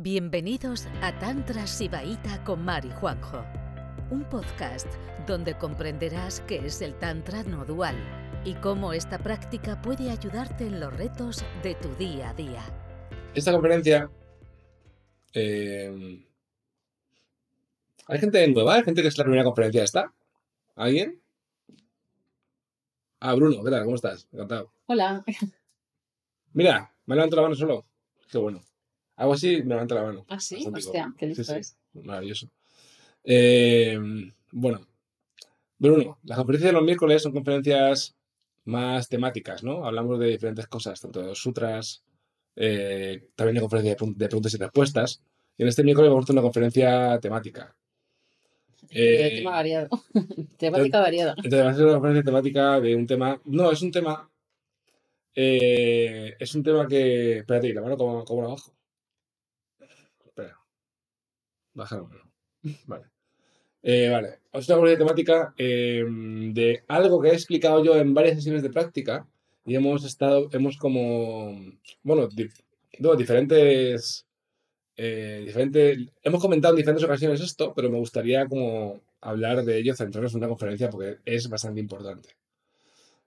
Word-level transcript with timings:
Bienvenidos 0.00 0.86
a 1.02 1.18
Tantra 1.18 1.66
Sibaíta 1.66 2.44
con 2.44 2.64
Mari 2.64 2.88
Juanjo, 3.00 3.44
un 4.12 4.22
podcast 4.28 4.86
donde 5.26 5.58
comprenderás 5.58 6.40
qué 6.42 6.58
es 6.64 6.80
el 6.82 6.96
Tantra 7.00 7.42
no 7.42 7.64
dual 7.64 7.96
y 8.44 8.54
cómo 8.54 8.92
esta 8.92 9.18
práctica 9.18 9.82
puede 9.82 10.08
ayudarte 10.10 10.68
en 10.68 10.78
los 10.78 10.96
retos 10.96 11.44
de 11.64 11.74
tu 11.74 11.92
día 11.96 12.30
a 12.30 12.34
día. 12.34 12.62
Esta 13.34 13.50
conferencia. 13.50 14.08
eh, 15.34 16.24
¿Hay 18.06 18.18
gente 18.20 18.46
nueva? 18.46 18.76
¿Hay 18.76 18.84
gente 18.84 19.02
que 19.02 19.08
es 19.08 19.18
la 19.18 19.24
primera 19.24 19.42
conferencia 19.42 19.82
esta? 19.82 20.14
¿Alguien? 20.76 21.20
Ah, 23.18 23.34
Bruno, 23.34 23.64
¿qué 23.64 23.70
tal? 23.72 23.82
¿Cómo 23.82 23.96
estás? 23.96 24.28
Encantado. 24.30 24.72
Hola. 24.86 25.24
Mira, 26.52 26.94
me 27.04 27.16
levanto 27.16 27.34
la 27.34 27.42
mano 27.42 27.56
solo. 27.56 27.84
Qué 28.30 28.38
bueno. 28.38 28.60
Hago 29.18 29.32
así, 29.32 29.62
me 29.64 29.74
levanto 29.74 29.96
la 29.96 30.04
mano. 30.04 30.24
Ah, 30.28 30.38
sí, 30.38 30.54
Bastante 30.56 30.78
hostia, 30.78 31.14
qué 31.18 31.26
listo 31.26 31.42
Sí, 31.42 31.52
sí, 31.52 31.58
es. 31.58 31.76
Maravilloso. 31.92 32.48
Eh, 33.24 33.98
bueno, 34.52 34.80
Bruno, 35.76 36.18
las 36.22 36.38
conferencias 36.38 36.68
de 36.70 36.72
los 36.72 36.84
miércoles 36.84 37.22
son 37.22 37.32
conferencias 37.32 38.16
más 38.64 39.08
temáticas, 39.08 39.64
¿no? 39.64 39.84
Hablamos 39.84 40.20
de 40.20 40.28
diferentes 40.28 40.68
cosas, 40.68 41.00
tanto 41.00 41.20
de 41.20 41.26
los 41.26 41.38
sutras, 41.40 42.04
eh, 42.54 43.28
también 43.34 43.56
de 43.56 43.60
conferencia 43.60 43.96
de, 43.96 44.28
preguntas 44.28 44.54
y 44.54 44.56
respuestas. 44.56 45.20
Y 45.56 45.62
en 45.62 45.68
este 45.68 45.82
miércoles 45.82 46.10
vamos 46.10 46.22
a 46.22 46.24
hacer 46.26 46.34
una 46.34 46.42
conferencia 46.42 47.18
temática. 47.18 47.74
Eh, 48.90 49.38
tema 49.38 49.50
variado. 49.50 49.88
Temática 50.56 51.00
variada. 51.00 51.34
entonces 51.36 51.64
va 51.64 51.70
a 51.70 51.74
ser 51.74 51.84
una 51.84 51.94
conferencia 51.94 52.24
temática 52.24 52.80
de 52.80 52.94
un 52.94 53.06
tema. 53.06 53.40
No, 53.46 53.72
es 53.72 53.82
un 53.82 53.90
tema. 53.90 54.30
eh, 55.34 56.36
es 56.38 56.54
un 56.54 56.62
tema 56.62 56.86
que. 56.86 57.38
Espérate, 57.38 57.68
¿y 57.68 57.72
la 57.72 57.82
mano 57.82 57.96
como, 57.96 58.24
como 58.24 58.42
la 58.42 58.48
bajo? 58.48 58.77
Baja 61.78 61.96
la 61.96 62.02
mano. 62.02 62.30
Vale. 62.86 63.04
Eh, 63.82 64.08
vale. 64.10 64.28
Es 64.52 64.68
una 64.68 64.76
conferencia 64.78 64.98
temática 65.06 65.54
eh, 65.56 66.04
de 66.52 66.82
algo 66.88 67.20
que 67.20 67.28
he 67.28 67.32
explicado 67.34 67.84
yo 67.84 67.96
en 67.96 68.12
varias 68.14 68.34
sesiones 68.36 68.62
de 68.62 68.70
práctica. 68.70 69.26
Y 69.64 69.76
hemos 69.76 70.04
estado. 70.04 70.48
Hemos 70.52 70.76
como. 70.76 71.54
Bueno, 72.02 72.26
di- 72.28 72.48
no, 72.98 73.14
diferentes. 73.14 74.26
eh, 74.96 75.42
diferentes. 75.46 75.98
Hemos 76.22 76.40
comentado 76.42 76.74
en 76.74 76.78
diferentes 76.78 77.04
ocasiones 77.04 77.40
esto, 77.40 77.72
pero 77.74 77.88
me 77.90 77.98
gustaría 77.98 78.46
como 78.46 79.00
hablar 79.20 79.64
de 79.64 79.78
ello, 79.78 79.94
centrarnos 79.94 80.32
en 80.32 80.38
una 80.38 80.48
conferencia 80.48 80.90
porque 80.90 81.18
es 81.24 81.48
bastante 81.48 81.80
importante. 81.80 82.30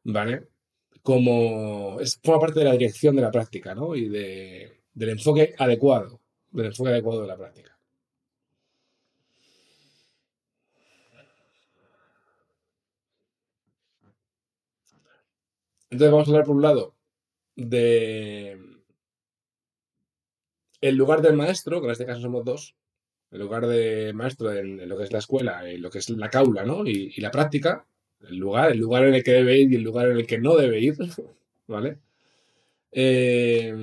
¿Vale? 0.03 0.47
Como 1.03 1.99
es, 2.01 2.19
forma 2.21 2.41
parte 2.41 2.59
de 2.59 2.65
la 2.65 2.73
dirección 2.73 3.15
de 3.15 3.21
la 3.21 3.31
práctica, 3.31 3.73
¿no? 3.73 3.95
Y 3.95 4.09
de, 4.09 4.81
del 4.93 5.09
enfoque 5.09 5.53
adecuado, 5.57 6.19
del 6.51 6.67
enfoque 6.67 6.89
adecuado 6.89 7.21
de 7.21 7.27
la 7.27 7.37
práctica. 7.37 7.77
Entonces 15.91 16.11
vamos 16.11 16.27
a 16.27 16.31
hablar 16.31 16.45
por 16.45 16.55
un 16.55 16.61
lado 16.63 16.95
de 17.55 18.57
el 20.81 20.95
lugar 20.95 21.21
del 21.21 21.35
maestro, 21.35 21.79
que 21.79 21.87
en 21.87 21.91
este 21.91 22.05
caso 22.05 22.21
somos 22.21 22.43
dos, 22.45 22.75
el 23.31 23.39
lugar 23.41 23.67
de 23.67 24.13
maestro 24.13 24.53
en, 24.53 24.87
lo 24.89 24.97
que 24.97 25.05
es 25.05 25.11
la 25.13 25.19
escuela, 25.19 25.69
en 25.69 25.81
lo 25.81 25.89
que 25.89 25.99
es 25.99 26.09
la 26.09 26.29
caula, 26.29 26.65
¿no? 26.65 26.85
Y, 26.85 27.19
la 27.21 27.31
práctica, 27.31 27.85
el 28.21 28.37
lugar, 28.37 28.71
el 28.71 28.79
lugar 28.79 29.05
en 29.05 29.15
el 29.15 29.23
que 29.23 29.31
debe 29.33 29.59
ir 29.59 29.71
y 29.71 29.75
el 29.75 29.83
lugar 29.83 30.09
en 30.09 30.17
el 30.17 30.27
que 30.27 30.39
no 30.39 30.55
debe 30.55 30.79
ir, 30.79 30.95
¿vale? 31.67 31.99
Eh, 32.91 33.73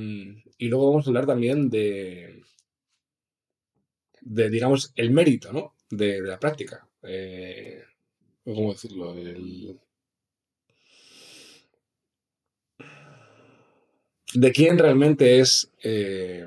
y 0.58 0.68
luego 0.68 0.90
vamos 0.90 1.06
a 1.06 1.10
hablar 1.10 1.26
también 1.26 1.70
de, 1.70 2.42
de 4.22 4.50
digamos, 4.50 4.92
el 4.96 5.10
mérito, 5.10 5.52
¿no? 5.52 5.74
De, 5.90 6.22
de 6.22 6.28
la 6.28 6.38
práctica. 6.38 6.86
Eh, 7.02 7.82
¿Cómo 8.44 8.72
decirlo? 8.72 9.14
El- 9.16 9.78
de 14.40 14.52
quién 14.52 14.78
realmente 14.78 15.40
es 15.40 15.70
eh, 15.82 16.46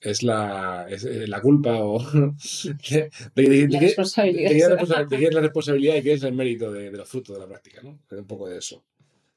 es 0.00 0.22
la 0.22 0.86
es, 0.88 1.04
eh, 1.04 1.26
la 1.26 1.40
culpa 1.40 1.78
o 1.80 1.98
de, 2.12 3.10
de- 3.34 3.48
de- 3.48 3.66
de 3.66 3.68
La 3.68 3.80
responsabilidad. 3.80 4.50
de 4.50 5.16
qué 5.18 5.26
es 5.26 5.34
la 5.34 5.40
responsabilidad 5.40 5.94
y 5.96 6.02
qué 6.02 6.12
es 6.12 6.22
el 6.22 6.34
mérito 6.34 6.70
de, 6.72 6.90
los 6.92 7.08
frutos 7.08 7.34
de 7.36 7.40
la 7.40 7.48
práctica, 7.48 7.80
¿no? 7.82 7.98
Un 8.10 8.26
poco 8.26 8.48
de 8.48 8.58
eso. 8.58 8.84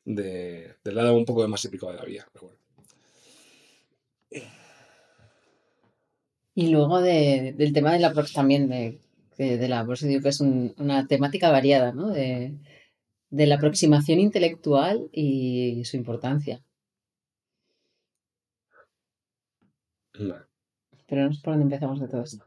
De, 0.05 0.75
del 0.83 0.95
lado 0.95 1.15
un 1.15 1.25
poco 1.25 1.47
más 1.47 1.63
épico 1.65 1.89
de 1.91 1.97
la 1.97 2.05
vida. 2.05 2.27
Pero 2.33 2.47
bueno. 2.47 2.59
Y 6.55 6.67
luego 6.69 7.01
de- 7.01 7.53
del 7.57 7.73
tema 7.73 7.93
de 7.93 7.99
la 7.99 8.13
también, 8.33 8.69
de, 8.69 8.99
de, 9.37 9.57
de 9.57 9.67
la, 9.69 9.85
por 9.85 9.93
eso 9.95 10.07
digo 10.07 10.21
que 10.21 10.29
es 10.29 10.41
un- 10.41 10.73
una 10.77 11.07
temática 11.07 11.49
variada, 11.51 11.93
¿no? 11.93 12.09
De, 12.09 12.53
de 13.29 13.47
la 13.47 13.55
aproximación 13.55 14.19
intelectual 14.19 15.09
y 15.11 15.83
su 15.85 15.97
importancia. 15.97 16.63
Vale. 20.17 20.45
Pero 21.07 21.25
no 21.25 21.33
sé 21.33 21.41
por 21.43 21.53
dónde 21.53 21.63
empezamos 21.63 21.99
de 21.99 22.07
todo 22.07 22.23
esto. 22.23 22.45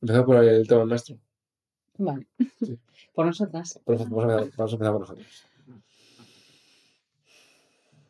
Empezamos 0.00 0.26
por 0.26 0.44
el 0.44 0.68
tema 0.68 0.80
del 0.80 0.88
maestro. 0.88 1.18
Vale. 1.98 2.26
Sí. 2.64 2.78
Por 3.14 3.26
nosotras. 3.26 3.80
Por 3.84 3.98
Vamos 3.98 4.24
a 4.24 4.38
empezar, 4.38 4.56
vamos 4.56 4.72
a 4.72 4.76
empezar 4.76 4.92
por 4.92 5.00
nosotros. 5.00 5.46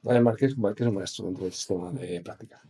Además, 0.05 0.37
¿qué 0.37 0.47
es, 0.47 0.55
qué 0.55 0.83
es 0.83 0.89
un 0.89 0.95
maestro 0.95 1.25
dentro 1.25 1.45
del 1.45 1.53
sistema 1.53 1.91
de 1.91 2.21
práctica? 2.21 2.63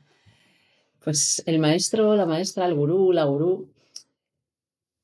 Pues 1.02 1.42
el 1.44 1.58
maestro, 1.58 2.14
la 2.14 2.24
maestra, 2.24 2.66
el 2.66 2.74
gurú, 2.74 3.12
la 3.12 3.24
gurú, 3.24 3.68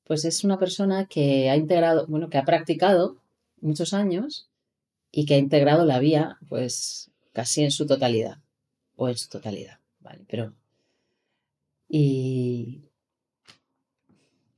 pues 0.07 0.25
es 0.25 0.45
una 0.45 0.59
persona 0.59 1.07
que 1.07 1.51
ha 1.51 1.57
integrado, 1.57 2.07
bueno, 2.07 2.31
que 2.31 2.39
ha 2.39 2.45
practicado 2.45 3.17
muchos 3.61 3.93
años 3.93 4.49
y 5.11 5.27
que 5.27 5.35
ha 5.35 5.39
integrado 5.39 5.85
la 5.85 5.99
vía, 5.99 6.39
pues 6.49 7.11
casi 7.33 7.65
en 7.65 7.73
su 7.73 7.87
totalidad, 7.87 8.39
o 8.95 9.09
en 9.09 9.17
su 9.17 9.29
totalidad, 9.29 9.81
¿vale? 10.01 10.25
Pero, 10.29 10.55
y 11.89 12.83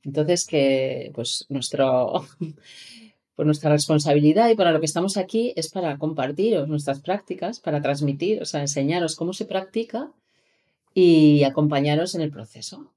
entonces 0.02 0.46
que, 0.46 1.12
pues 1.14 1.46
nuestro, 1.48 2.26
pues 3.34 3.46
nuestra 3.46 3.70
responsabilidad 3.70 4.50
y 4.50 4.54
para 4.54 4.72
lo 4.72 4.80
que 4.80 4.86
estamos 4.86 5.16
aquí 5.16 5.54
es 5.56 5.70
para 5.70 5.96
compartiros 5.98 6.68
nuestras 6.68 7.00
prácticas, 7.00 7.60
para 7.60 7.80
transmitir, 7.80 8.42
o 8.42 8.44
sea, 8.44 8.60
enseñaros 8.60 9.16
cómo 9.16 9.32
se 9.32 9.46
practica 9.46 10.12
y 10.92 11.44
acompañaros 11.44 12.14
en 12.14 12.20
el 12.20 12.30
proceso. 12.30 12.92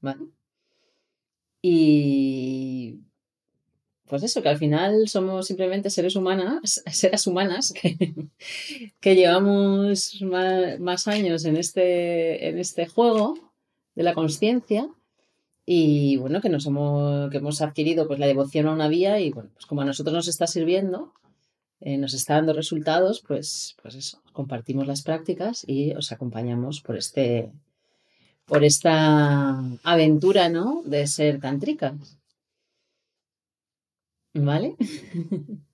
¿vale? 0.00 0.26
Y 1.66 3.00
pues 4.06 4.22
eso, 4.22 4.42
que 4.42 4.50
al 4.50 4.58
final 4.58 5.08
somos 5.08 5.46
simplemente 5.46 5.88
seres 5.88 6.14
humanas, 6.14 6.82
seres 6.92 7.26
humanas 7.26 7.72
que, 7.72 9.14
llevamos 9.14 10.20
más, 10.20 10.78
más 10.78 11.08
años 11.08 11.46
en 11.46 11.56
este, 11.56 12.48
en 12.50 12.58
este 12.58 12.86
juego 12.86 13.54
de 13.94 14.02
la 14.02 14.12
conciencia 14.12 14.90
y 15.64 16.18
bueno, 16.18 16.42
que 16.42 16.50
nos 16.50 16.66
hemos, 16.66 17.30
que 17.30 17.38
hemos 17.38 17.62
adquirido 17.62 18.06
pues 18.06 18.18
la 18.18 18.26
devoción 18.26 18.66
a 18.66 18.72
una 18.72 18.88
vía 18.88 19.18
y 19.20 19.30
bueno, 19.30 19.48
pues 19.54 19.64
como 19.64 19.80
a 19.80 19.86
nosotros 19.86 20.14
nos 20.14 20.28
está 20.28 20.46
sirviendo, 20.46 21.14
eh, 21.80 21.96
nos 21.96 22.12
está 22.12 22.34
dando 22.34 22.52
resultados, 22.52 23.24
pues, 23.26 23.74
pues 23.80 23.94
eso, 23.94 24.20
compartimos 24.34 24.86
las 24.86 25.00
prácticas 25.00 25.64
y 25.66 25.94
os 25.94 26.12
acompañamos 26.12 26.82
por 26.82 26.98
este 26.98 27.50
por 28.46 28.64
esta 28.64 29.58
aventura, 29.82 30.48
¿no? 30.48 30.82
De 30.84 31.06
ser 31.06 31.40
tantricas. 31.40 32.18
¿Vale? 34.34 34.76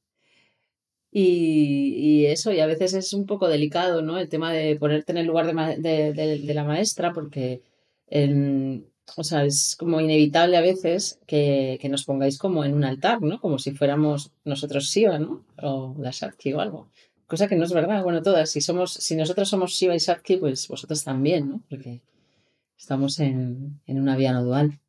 y, 1.10 2.22
y 2.22 2.26
eso, 2.26 2.52
y 2.52 2.60
a 2.60 2.66
veces 2.66 2.94
es 2.94 3.12
un 3.12 3.26
poco 3.26 3.48
delicado, 3.48 4.02
¿no? 4.02 4.18
El 4.18 4.28
tema 4.28 4.52
de 4.52 4.76
ponerte 4.76 5.12
en 5.12 5.18
el 5.18 5.26
lugar 5.26 5.46
de, 5.78 6.12
de 6.12 6.54
la 6.54 6.64
maestra, 6.64 7.12
porque 7.12 7.62
en- 8.06 8.86
o 9.16 9.24
sea, 9.24 9.44
es 9.44 9.74
como 9.76 10.00
inevitable 10.00 10.56
a 10.56 10.60
veces 10.60 11.18
que, 11.26 11.78
que 11.80 11.88
nos 11.88 12.04
pongáis 12.04 12.38
como 12.38 12.64
en 12.64 12.74
un 12.74 12.84
altar, 12.84 13.20
¿no? 13.22 13.40
Como 13.40 13.58
si 13.58 13.72
fuéramos 13.72 14.30
nosotros 14.44 14.84
Shiva, 14.84 15.18
¿no? 15.18 15.44
O 15.62 15.96
la 15.98 16.10
Shakti 16.12 16.52
o 16.52 16.60
algo. 16.60 16.88
Cosa 17.26 17.48
que 17.48 17.56
no 17.56 17.64
es 17.64 17.72
verdad. 17.72 18.02
Bueno, 18.04 18.22
todas, 18.22 18.50
si 18.50 18.60
somos, 18.60 18.92
si 18.92 19.16
nosotros 19.16 19.48
somos 19.48 19.72
Shiva 19.72 19.96
y 19.96 19.98
Shakti, 19.98 20.36
pues 20.36 20.68
vosotros 20.68 21.02
también, 21.04 21.48
¿no? 21.50 21.60
Porque 21.68 22.00
estamos 22.80 23.20
en, 23.20 23.80
en 23.86 24.00
una 24.00 24.16
vía 24.16 24.32
no 24.32 24.42
dual. 24.42 24.80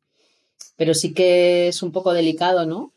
Pero 0.76 0.94
sí 0.94 1.12
que 1.12 1.68
es 1.68 1.82
un 1.82 1.92
poco 1.92 2.12
delicado, 2.12 2.66
¿no? 2.66 2.92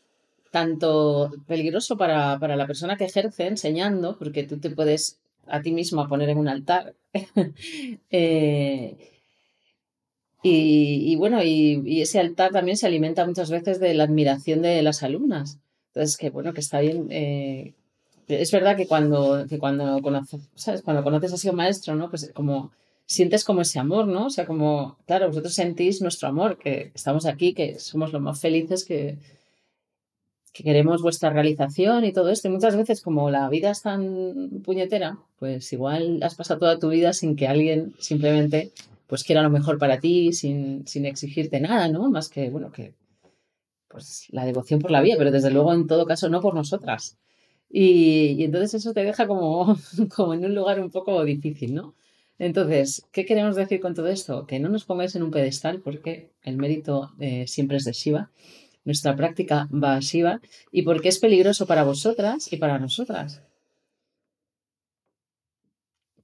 Tanto 0.50 1.30
peligroso 1.46 1.96
para, 1.96 2.38
para 2.38 2.56
la 2.56 2.66
persona 2.66 2.96
que 2.96 3.04
ejerce 3.04 3.46
enseñando, 3.46 4.16
porque 4.18 4.44
tú 4.44 4.58
te 4.58 4.70
puedes 4.70 5.18
a 5.46 5.60
ti 5.60 5.70
misma 5.70 6.08
poner 6.08 6.30
en 6.30 6.38
un 6.38 6.48
altar. 6.48 6.94
Eh, 8.10 9.12
y, 10.48 11.16
bueno, 11.16 11.42
y, 11.42 12.00
ese 12.00 12.20
altar 12.20 12.52
también 12.52 12.76
se 12.76 12.86
alimenta 12.86 13.26
muchas 13.26 13.50
veces 13.50 13.80
de 13.80 13.94
la 13.94 14.04
admiración 14.04 14.62
de 14.62 14.80
las 14.80 15.02
alumnas. 15.02 15.58
Entonces, 15.88 16.16
que 16.16 16.30
bueno, 16.30 16.54
que 16.54 16.60
está 16.60 16.78
bien. 16.80 17.08
eh, 17.10 17.74
es 18.28 18.52
verdad 18.52 18.76
que 18.76 18.86
cuando, 18.86 19.46
que 19.48 19.58
cuando 19.58 20.00
conoces, 20.02 20.48
¿sabes? 20.54 20.82
Cuando 20.82 21.02
conoces 21.02 21.44
a 21.44 21.50
un 21.50 21.56
maestro, 21.56 21.96
¿no? 21.96 22.10
Pues 22.10 22.30
como 22.32 22.70
sientes 23.06 23.44
como 23.44 23.62
ese 23.62 23.78
amor, 23.78 24.06
¿no? 24.08 24.26
O 24.26 24.30
sea, 24.30 24.46
como, 24.46 24.98
claro, 25.06 25.28
vosotros 25.28 25.54
sentís 25.54 26.02
nuestro 26.02 26.28
amor, 26.28 26.58
que 26.58 26.90
estamos 26.94 27.24
aquí, 27.26 27.54
que 27.54 27.78
somos 27.78 28.12
los 28.12 28.20
más 28.20 28.40
felices, 28.40 28.84
que, 28.84 29.18
que 30.52 30.64
queremos 30.64 31.02
vuestra 31.02 31.30
realización 31.30 32.04
y 32.04 32.12
todo 32.12 32.30
esto. 32.30 32.48
Y 32.48 32.50
muchas 32.50 32.76
veces, 32.76 33.00
como 33.00 33.30
la 33.30 33.48
vida 33.48 33.70
es 33.70 33.82
tan 33.82 34.62
puñetera, 34.64 35.18
pues 35.38 35.72
igual 35.72 36.20
has 36.22 36.34
pasado 36.34 36.60
toda 36.60 36.78
tu 36.78 36.88
vida 36.88 37.12
sin 37.12 37.36
que 37.36 37.46
alguien 37.46 37.94
simplemente 37.98 38.72
pues 39.06 39.22
quiera 39.22 39.42
lo 39.42 39.50
mejor 39.50 39.78
para 39.78 40.00
ti, 40.00 40.32
sin, 40.32 40.86
sin 40.86 41.06
exigirte 41.06 41.60
nada, 41.60 41.88
¿no? 41.88 42.10
Más 42.10 42.28
que, 42.28 42.50
bueno, 42.50 42.72
que 42.72 42.92
pues 43.88 44.26
la 44.30 44.44
devoción 44.44 44.80
por 44.80 44.90
la 44.90 45.00
vida, 45.00 45.14
pero 45.16 45.30
desde 45.30 45.50
luego 45.50 45.72
en 45.72 45.86
todo 45.86 46.06
caso 46.06 46.28
no 46.28 46.40
por 46.40 46.54
nosotras. 46.54 47.16
Y, 47.70 48.32
y 48.38 48.44
entonces 48.44 48.74
eso 48.74 48.92
te 48.92 49.04
deja 49.04 49.26
como, 49.28 49.76
como 50.16 50.34
en 50.34 50.44
un 50.44 50.54
lugar 50.54 50.80
un 50.80 50.90
poco 50.90 51.24
difícil, 51.24 51.74
¿no? 51.74 51.94
Entonces, 52.38 53.06
¿qué 53.12 53.24
queremos 53.24 53.56
decir 53.56 53.80
con 53.80 53.94
todo 53.94 54.08
esto? 54.08 54.46
Que 54.46 54.58
no 54.58 54.68
nos 54.68 54.84
pongáis 54.84 55.14
en 55.16 55.22
un 55.22 55.30
pedestal 55.30 55.80
porque 55.80 56.30
el 56.42 56.56
mérito 56.56 57.12
eh, 57.18 57.46
siempre 57.46 57.78
es 57.78 57.84
de 57.84 57.92
Shiva, 57.92 58.30
nuestra 58.84 59.16
práctica 59.16 59.68
va 59.72 59.96
a 59.96 60.00
Shiva 60.00 60.40
y 60.70 60.82
porque 60.82 61.08
es 61.08 61.18
peligroso 61.18 61.66
para 61.66 61.82
vosotras 61.82 62.52
y 62.52 62.56
para 62.58 62.78
nosotras. 62.78 63.42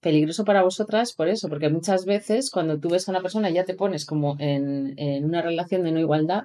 Peligroso 0.00 0.44
para 0.44 0.62
vosotras 0.62 1.12
por 1.12 1.28
eso, 1.28 1.48
porque 1.48 1.68
muchas 1.68 2.04
veces 2.04 2.50
cuando 2.50 2.78
tú 2.78 2.90
ves 2.90 3.08
a 3.08 3.12
una 3.12 3.22
persona 3.22 3.50
y 3.50 3.54
ya 3.54 3.64
te 3.64 3.74
pones 3.74 4.04
como 4.04 4.36
en, 4.38 4.94
en 4.98 5.24
una 5.24 5.42
relación 5.42 5.82
de 5.82 5.92
no 5.92 6.00
igualdad, 6.00 6.44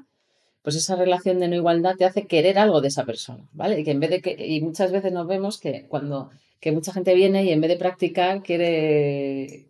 pues 0.61 0.75
esa 0.75 0.95
relación 0.95 1.39
de 1.39 1.47
no 1.47 1.55
igualdad 1.55 1.95
te 1.95 2.05
hace 2.05 2.27
querer 2.27 2.57
algo 2.59 2.81
de 2.81 2.89
esa 2.89 3.05
persona, 3.05 3.47
¿vale? 3.53 3.79
Y 3.79 3.83
que 3.83 3.91
en 3.91 3.99
vez 3.99 4.09
de 4.09 4.21
que, 4.21 4.35
y 4.45 4.61
muchas 4.61 4.91
veces 4.91 5.11
nos 5.11 5.27
vemos 5.27 5.59
que 5.59 5.87
cuando 5.87 6.29
que 6.59 6.71
mucha 6.71 6.93
gente 6.93 7.13
viene 7.15 7.43
y 7.43 7.51
en 7.51 7.61
vez 7.61 7.69
de 7.69 7.77
practicar 7.77 8.41
quiere 8.41 9.69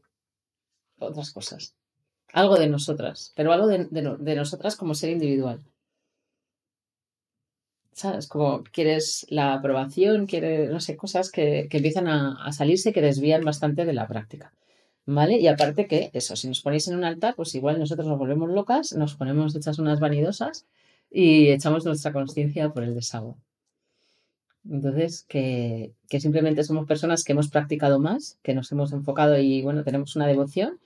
otras 0.99 1.31
cosas. 1.31 1.75
Algo 2.33 2.57
de 2.57 2.67
nosotras, 2.67 3.33
pero 3.35 3.53
algo 3.53 3.67
de, 3.67 3.87
de, 3.89 4.35
nosotras 4.35 4.75
como 4.75 4.95
ser 4.95 5.11
individual. 5.11 5.63
¿Sabes? 7.93 8.27
Como 8.27 8.63
quieres 8.63 9.25
la 9.29 9.53
aprobación, 9.53 10.27
quieres, 10.27 10.69
no 10.69 10.79
sé, 10.79 10.95
cosas 10.97 11.31
que, 11.31 11.67
que 11.69 11.77
empiezan 11.77 12.07
a, 12.07 12.45
a, 12.45 12.51
salirse 12.51 12.93
que 12.93 13.01
desvían 13.01 13.43
bastante 13.43 13.85
de 13.85 13.93
la 13.93 14.07
práctica. 14.07 14.53
¿Vale? 15.05 15.39
Y 15.39 15.47
aparte 15.47 15.87
que 15.87 16.11
eso, 16.13 16.35
si 16.35 16.47
nos 16.49 16.61
ponéis 16.61 16.87
en 16.89 16.97
un 16.97 17.05
altar, 17.05 17.33
pues 17.35 17.55
igual 17.55 17.79
nosotros 17.79 18.07
nos 18.07 18.19
volvemos 18.19 18.49
locas, 18.49 18.93
nos 18.93 19.15
ponemos 19.15 19.55
hechas 19.55 19.79
unas 19.79 19.99
vanidosas 20.01 20.67
y 21.09 21.49
echamos 21.49 21.85
nuestra 21.85 22.11
conciencia 22.11 22.69
por 22.69 22.83
el 22.83 22.93
desagüe. 22.93 23.35
Entonces, 24.69 25.25
que, 25.27 25.93
que, 26.09 26.19
simplemente 26.19 26.63
somos 26.63 26.87
personas 26.87 27.23
que 27.23 27.31
hemos 27.31 27.49
practicado 27.49 27.99
más, 27.99 28.37
que 28.43 28.53
nos 28.53 28.71
hemos 28.71 28.91
enfocado 28.91 29.37
y, 29.37 29.61
bueno, 29.61 29.83
tenemos 29.83 30.15
una 30.15 30.27
devoción, 30.27 30.79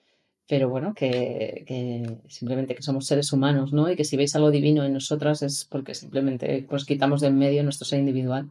pero 0.48 0.70
bueno, 0.70 0.94
que, 0.94 1.64
que, 1.68 2.18
simplemente 2.28 2.76
que 2.76 2.84
somos 2.84 3.06
seres 3.08 3.32
humanos, 3.34 3.74
¿no? 3.74 3.90
Y 3.90 3.96
que 3.96 4.04
si 4.04 4.18
veis 4.18 4.36
algo 4.36 4.52
divino 4.52 4.84
en 4.84 4.94
nosotras 4.94 5.42
es 5.42 5.66
porque 5.66 5.96
simplemente 5.96 6.66
pues 6.70 6.86
quitamos 6.86 7.22
de 7.22 7.28
en 7.28 7.38
medio 7.38 7.64
nuestro 7.64 7.86
ser 7.86 8.00
individual 8.00 8.50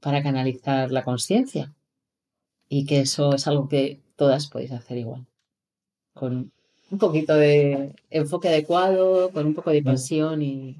para 0.00 0.22
canalizar 0.22 0.90
la 0.90 1.04
conciencia. 1.04 1.72
Y 2.68 2.86
que 2.86 3.00
eso 3.00 3.34
es 3.34 3.46
algo 3.46 3.68
que 3.68 4.00
todas 4.16 4.48
podéis 4.48 4.72
hacer 4.72 4.98
igual. 4.98 5.26
Con 6.14 6.52
un 6.90 6.98
poquito 6.98 7.34
de 7.34 7.94
enfoque 8.10 8.48
adecuado, 8.48 9.30
con 9.30 9.46
un 9.46 9.54
poco 9.54 9.70
de 9.70 9.82
pasión 9.82 10.42
y, 10.42 10.76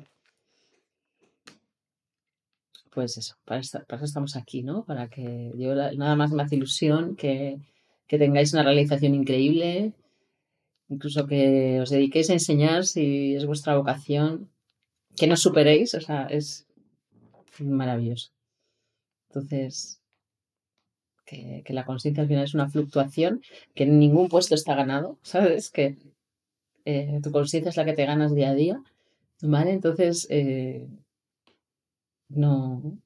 pues 2.93 3.17
eso, 3.17 3.37
para, 3.45 3.61
eso 3.61 3.85
estamos 4.05 4.37
aquí, 4.37 4.63
¿no? 4.63 4.85
Para 4.85 5.09
que 5.09 5.53
yo 5.57 5.75
nada 5.75 6.15
más 6.15 6.31
me 6.33 6.43
hace 6.43 6.57
ilusión 6.57 7.17
que, 7.17 7.59
que, 8.07 8.19
tengáis 8.19 8.53
una 8.53 8.63
realización 8.63 9.15
increíble, 9.15 9.93
incluso 10.89 11.27
que 11.27 11.81
os 11.81 11.91
dediquéis 11.91 12.29
a 12.31 12.35
enseñar 12.35 12.85
si 12.85 13.35
es 13.35 13.47
vuestra 13.47 13.77
vocación, 13.77 14.51
que 15.17 15.27
no 15.27 15.37
superéis, 15.37 15.95
o 15.95 16.01
sea, 16.01 16.27
es 16.27 16.67
maravilloso. 17.61 18.31
Entonces, 19.29 20.01
que, 21.25 21.63
que 21.65 21.73
la 21.73 21.87
conciencia 21.87 22.23
al 22.23 22.29
final 22.29 22.45
es 22.45 22.55
una 22.55 22.69
fluctuación, 22.69 23.43
que 23.75 23.85
en 23.85 23.99
ningún 23.99 24.29
puesto 24.29 24.55
está 24.55 24.75
ganado, 24.75 25.19
¿sabes? 25.23 25.71
Que 25.71 25.97
eh, 26.85 27.21
tu 27.23 27.31
conciencia 27.33 27.71
es 27.71 27.77
la 27.77 27.87
que 27.87 27.95
te 27.95 28.05
ganas 28.05 28.35
día 28.35 28.51
a 28.51 28.55
día, 28.55 28.83
¿vale? 29.41 29.73
Entonces, 29.73 30.27
eh, 30.31 30.89
no. 32.35 32.99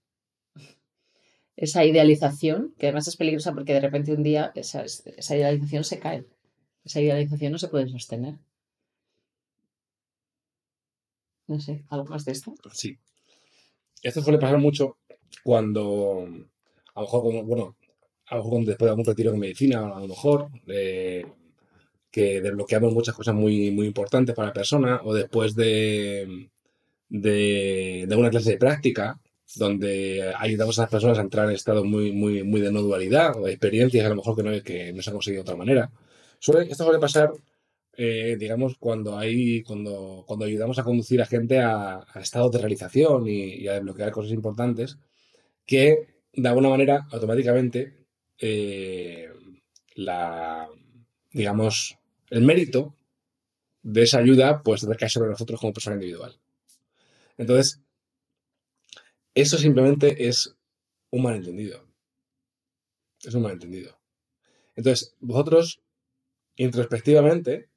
Esa 1.56 1.84
idealización, 1.84 2.75
que 2.78 2.87
además 2.87 3.08
es 3.08 3.17
peligrosa 3.17 3.52
porque 3.52 3.73
de 3.73 3.81
repente 3.81 4.12
un 4.12 4.23
día 4.23 4.52
esa, 4.55 4.84
esa 4.84 5.37
idealización 5.37 5.84
se 5.84 5.99
cae. 5.99 6.26
Esa 6.84 7.00
idealización 7.00 7.52
no 7.52 7.58
se 7.58 7.69
puede 7.69 7.88
sostener. 7.88 8.38
No 11.46 11.61
sé, 11.61 11.84
¿algo 11.88 12.06
más 12.06 12.25
de 12.25 12.32
esto? 12.32 12.55
Sí. 12.73 12.99
Esto 14.02 14.20
suele 14.20 14.38
pasar 14.38 14.58
mucho 14.58 14.99
cuando, 15.43 16.26
a 16.94 17.00
lo 17.00 17.06
mejor, 17.06 17.44
bueno, 17.44 17.76
a 18.26 18.37
lo 18.37 18.44
mejor 18.44 18.64
después 18.64 18.87
de 18.87 18.90
algún 18.90 19.05
retiro 19.05 19.32
de 19.32 19.38
medicina, 19.38 19.81
a 19.96 20.00
lo 20.00 20.08
mejor, 20.08 20.50
que 22.11 22.40
desbloqueamos 22.40 22.93
muchas 22.93 23.14
cosas 23.14 23.34
muy, 23.34 23.70
muy 23.70 23.87
importantes 23.87 24.34
para 24.34 24.49
la 24.49 24.55
persona, 24.55 25.00
o 25.05 25.14
después 25.14 25.55
de, 25.55 26.50
de, 27.08 28.06
una 28.17 28.31
clase 28.31 28.53
de 28.53 28.58
práctica 28.58 29.20
donde 29.55 30.35
ayudamos 30.38 30.79
a 30.79 30.82
las 30.82 30.91
personas 30.91 31.19
a 31.19 31.23
entrar 31.23 31.49
en 31.49 31.55
estado 31.55 31.85
muy, 31.85 32.12
muy, 32.12 32.43
muy 32.43 32.61
de 32.61 32.73
no 32.73 32.82
dualidad 32.82 33.37
o 33.37 33.44
de 33.44 33.53
experiencias 33.53 34.05
a 34.05 34.08
lo 34.08 34.17
mejor 34.17 34.37
que 34.37 34.43
no, 34.43 34.62
que 34.62 34.93
no 34.93 35.03
se 35.03 35.11
ha 35.11 35.12
conseguido 35.12 35.43
de 35.43 35.50
otra 35.50 35.56
manera. 35.56 35.91
Suele, 36.38 36.70
esto 36.70 36.85
suele 36.85 36.99
pasar, 36.99 37.31
eh, 37.97 38.37
digamos, 38.38 38.76
cuando, 38.79 39.17
hay, 39.19 39.62
cuando, 39.62 40.25
cuando 40.26 40.44
ayudamos 40.44 40.79
a 40.79 40.85
conducir 40.85 41.23
a 41.23 41.26
gente 41.26 41.61
a, 41.61 42.05
estados 42.17 42.53
de 42.53 42.58
realización 42.58 43.26
y, 43.29 43.67
a 43.69 43.75
desbloquear 43.75 44.11
cosas 44.11 44.32
importantes 44.32 44.99
que, 45.64 46.08
de 46.32 46.49
alguna 46.49 46.69
manera, 46.69 47.06
automáticamente, 47.12 47.94
eh, 48.38 49.31
la, 49.94 50.69
digamos, 51.32 51.99
el 52.31 52.43
mérito 52.43 52.94
de 53.82 54.03
esa 54.03 54.19
ayuda 54.19 54.62
pues 54.62 54.81
sobre 54.81 55.31
nosotros 55.31 55.61
como 55.61 55.73
persona 55.73 55.94
individual. 55.94 56.37
Entonces, 57.38 57.81
eso 59.35 59.59
simplemente 59.59 60.29
es 60.29 60.56
un 61.11 61.23
malentendido. 61.23 61.87
Es 63.23 63.35
un 63.35 63.43
malentendido. 63.43 63.99
Entonces, 64.77 65.15
vosotros, 65.21 65.83
introspectivamente, 66.56 67.69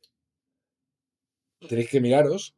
tenéis 1.67 1.89
que 1.89 2.01
miraros 2.01 2.55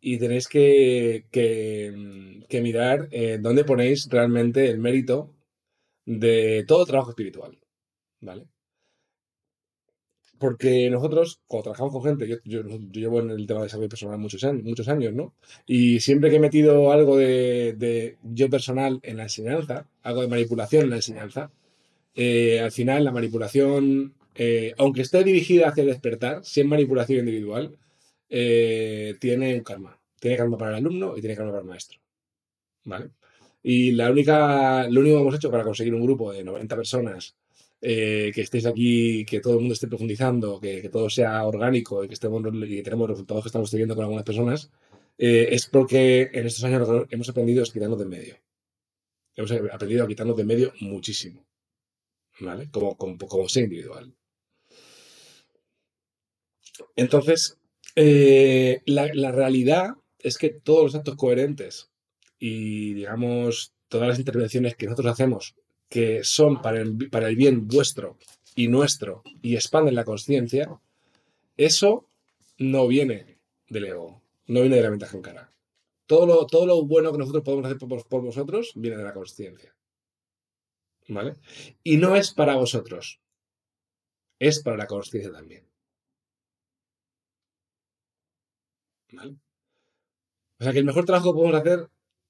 y 0.00 0.18
tenéis 0.18 0.48
que, 0.48 1.26
que, 1.30 2.60
mirar 2.62 3.08
eh, 3.10 3.38
dónde 3.40 3.64
ponéis 3.64 4.08
realmente 4.08 4.68
el 4.70 4.78
mérito 4.78 5.34
de 6.06 6.64
todo 6.66 6.86
trabajo 6.86 7.10
espiritual. 7.10 7.58
¿Vale? 8.20 8.46
Porque 10.40 10.88
nosotros, 10.88 11.40
cuando 11.46 11.64
trabajamos 11.64 11.92
con 11.92 12.02
gente, 12.02 12.26
yo, 12.26 12.36
yo, 12.44 12.62
llevo 12.90 13.20
en 13.20 13.28
el 13.30 13.46
tema 13.46 13.60
de 13.60 13.66
desarrollo 13.66 13.90
personal 13.90 14.18
muchos 14.18 14.42
años, 14.42 14.64
muchos 14.64 14.88
años, 14.88 15.12
¿no? 15.12 15.34
Y 15.66 16.00
siempre 16.00 16.30
que 16.30 16.36
he 16.36 16.40
metido 16.40 16.90
algo 16.92 17.18
de, 17.18 17.74
de 17.74 18.16
yo 18.22 18.48
personal 18.48 19.00
en 19.02 19.18
la 19.18 19.24
enseñanza, 19.24 19.86
algo 20.02 20.22
de 20.22 20.28
manipulación 20.28 20.84
en 20.84 20.90
la 20.90 20.96
enseñanza, 20.96 21.50
eh, 22.14 22.60
al 22.60 22.72
final 22.72 23.04
la 23.04 23.12
manipulación, 23.12 24.14
eh, 24.34 24.74
aunque 24.78 25.02
esté 25.02 25.22
dirigida 25.24 25.68
hacia 25.68 25.82
el 25.82 25.88
despertar, 25.88 26.42
si 26.42 26.60
es 26.60 26.66
manipulación 26.66 27.20
individual, 27.20 27.76
eh, 28.30 29.16
tiene 29.20 29.54
un 29.54 29.62
karma. 29.62 29.98
Tiene 30.20 30.36
karma 30.38 30.58
para 30.58 30.72
el 30.72 30.76
alumno 30.78 31.16
y 31.16 31.20
tiene 31.20 31.36
karma 31.36 31.52
para 31.52 31.62
el 31.62 31.68
maestro. 31.68 31.98
¿Vale? 32.84 33.10
Y 33.62 33.92
la 33.92 34.10
única, 34.10 34.88
lo 34.88 35.00
único 35.00 35.16
que 35.16 35.22
hemos 35.22 35.34
hecho 35.34 35.50
para 35.50 35.64
conseguir 35.64 35.94
un 35.94 36.02
grupo 36.02 36.32
de 36.32 36.44
90 36.44 36.76
personas 36.76 37.36
eh, 37.80 38.30
que 38.34 38.42
estéis 38.42 38.66
aquí, 38.66 39.24
que 39.24 39.40
todo 39.40 39.54
el 39.54 39.60
mundo 39.60 39.74
esté 39.74 39.88
profundizando, 39.88 40.60
que, 40.60 40.82
que 40.82 40.88
todo 40.90 41.08
sea 41.08 41.44
orgánico 41.44 42.04
y 42.04 42.08
que, 42.08 42.14
estemos, 42.14 42.42
y 42.68 42.82
tenemos 42.82 43.08
resultados 43.08 43.44
que 43.44 43.48
estamos 43.48 43.70
teniendo 43.70 43.94
con 43.94 44.04
algunas 44.04 44.24
personas, 44.24 44.70
eh, 45.16 45.48
es 45.50 45.66
porque 45.66 46.30
en 46.32 46.46
estos 46.46 46.64
años 46.64 47.06
hemos 47.10 47.28
aprendido 47.28 47.62
a 47.62 47.66
quitarnos 47.66 47.98
de 47.98 48.06
medio. 48.06 48.36
Hemos 49.34 49.52
aprendido 49.52 50.04
a 50.04 50.08
quitarnos 50.08 50.36
de 50.36 50.44
medio 50.44 50.72
muchísimo. 50.80 51.46
¿Vale? 52.40 52.70
Como, 52.70 52.96
como, 52.96 53.18
como 53.18 53.48
ser 53.48 53.64
individual. 53.64 54.14
Entonces, 56.96 57.58
eh, 57.96 58.80
la, 58.86 59.10
la 59.12 59.30
realidad 59.32 59.94
es 60.18 60.38
que 60.38 60.50
todos 60.50 60.84
los 60.84 60.94
actos 60.94 61.16
coherentes 61.16 61.90
y, 62.38 62.94
digamos, 62.94 63.74
todas 63.88 64.08
las 64.08 64.18
intervenciones 64.18 64.76
que 64.76 64.86
nosotros 64.86 65.12
hacemos 65.12 65.54
que 65.90 66.22
son 66.24 66.62
para 66.62 66.80
el, 66.80 67.10
para 67.10 67.28
el 67.28 67.36
bien 67.36 67.66
vuestro 67.66 68.16
y 68.54 68.68
nuestro 68.68 69.22
y 69.42 69.56
expanden 69.56 69.96
la 69.96 70.04
conciencia, 70.04 70.80
eso 71.56 72.06
no 72.58 72.86
viene 72.86 73.38
del 73.68 73.86
ego, 73.86 74.22
no 74.46 74.60
viene 74.60 74.76
de 74.76 74.82
la 74.82 74.90
ventaja 74.90 75.16
en 75.16 75.22
cara. 75.22 75.52
Todo 76.06 76.26
lo, 76.26 76.46
todo 76.46 76.66
lo 76.66 76.84
bueno 76.84 77.12
que 77.12 77.18
nosotros 77.18 77.44
podemos 77.44 77.66
hacer 77.66 77.78
por, 77.78 78.06
por 78.06 78.22
vosotros 78.22 78.72
viene 78.76 78.96
de 78.96 79.04
la 79.04 79.12
conciencia. 79.12 79.74
¿Vale? 81.08 81.34
Y 81.82 81.96
no 81.96 82.14
es 82.14 82.32
para 82.32 82.54
vosotros. 82.54 83.20
es 84.38 84.62
para 84.62 84.76
la 84.76 84.86
conciencia 84.86 85.32
también. 85.32 85.66
¿Vale? 89.12 89.36
O 90.60 90.62
sea 90.64 90.72
que 90.72 90.78
el 90.78 90.84
mejor 90.84 91.04
trabajo 91.04 91.32
que 91.32 91.36
podemos 91.36 91.60
hacer 91.60 91.88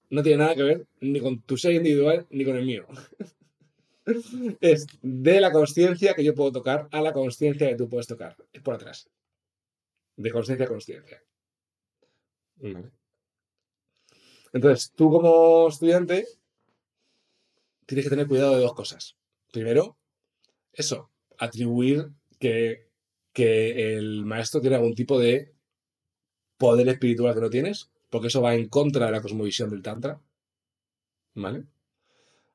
no 0.09 0.23
tiene 0.23 0.39
nada 0.39 0.55
que 0.55 0.63
ver 0.63 0.87
ni 1.01 1.21
con 1.21 1.43
tu 1.43 1.59
ser 1.59 1.75
individual 1.75 2.27
ni 2.31 2.45
con 2.45 2.57
el 2.57 2.65
mío. 2.65 2.87
es 4.61 4.87
de 5.03 5.41
la 5.41 5.53
conciencia 5.53 6.15
que 6.15 6.25
yo 6.25 6.35
puedo 6.35 6.53
tocar 6.53 6.89
a 6.93 7.01
la 7.01 7.13
conciencia 7.13 7.69
que 7.69 7.77
tú 7.77 7.89
puedes 7.89 8.07
tocar. 8.07 8.37
Es 8.53 8.63
por 8.63 8.75
atrás. 8.75 9.09
De 10.17 10.31
conciencia 10.31 10.67
a 10.67 10.69
conciencia. 10.69 11.23
Entonces, 14.53 14.93
tú 14.95 15.11
como 15.11 15.69
estudiante 15.69 16.27
tienes 17.87 18.05
que 18.05 18.11
tener 18.11 18.27
cuidado 18.27 18.57
de 18.57 18.63
dos 18.63 18.75
cosas. 18.75 19.17
Primero, 19.53 19.97
eso, 20.73 21.11
atribuir 21.39 22.11
que, 22.39 22.89
que 23.33 23.97
el 23.97 24.25
maestro 24.25 24.61
tiene 24.61 24.77
algún 24.77 24.95
tipo 24.95 25.19
de 25.19 25.55
poder 26.57 26.89
espiritual 26.89 27.35
que 27.35 27.41
no 27.41 27.51
tienes, 27.51 27.91
porque 28.11 28.29
eso 28.29 28.43
va 28.43 28.55
en 28.55 28.69
contra 28.69 29.07
de 29.07 29.13
la 29.13 29.23
cosmovisión 29.23 29.71
del 29.71 29.83
Tantra. 29.83 30.21
¿Vale? 31.35 31.65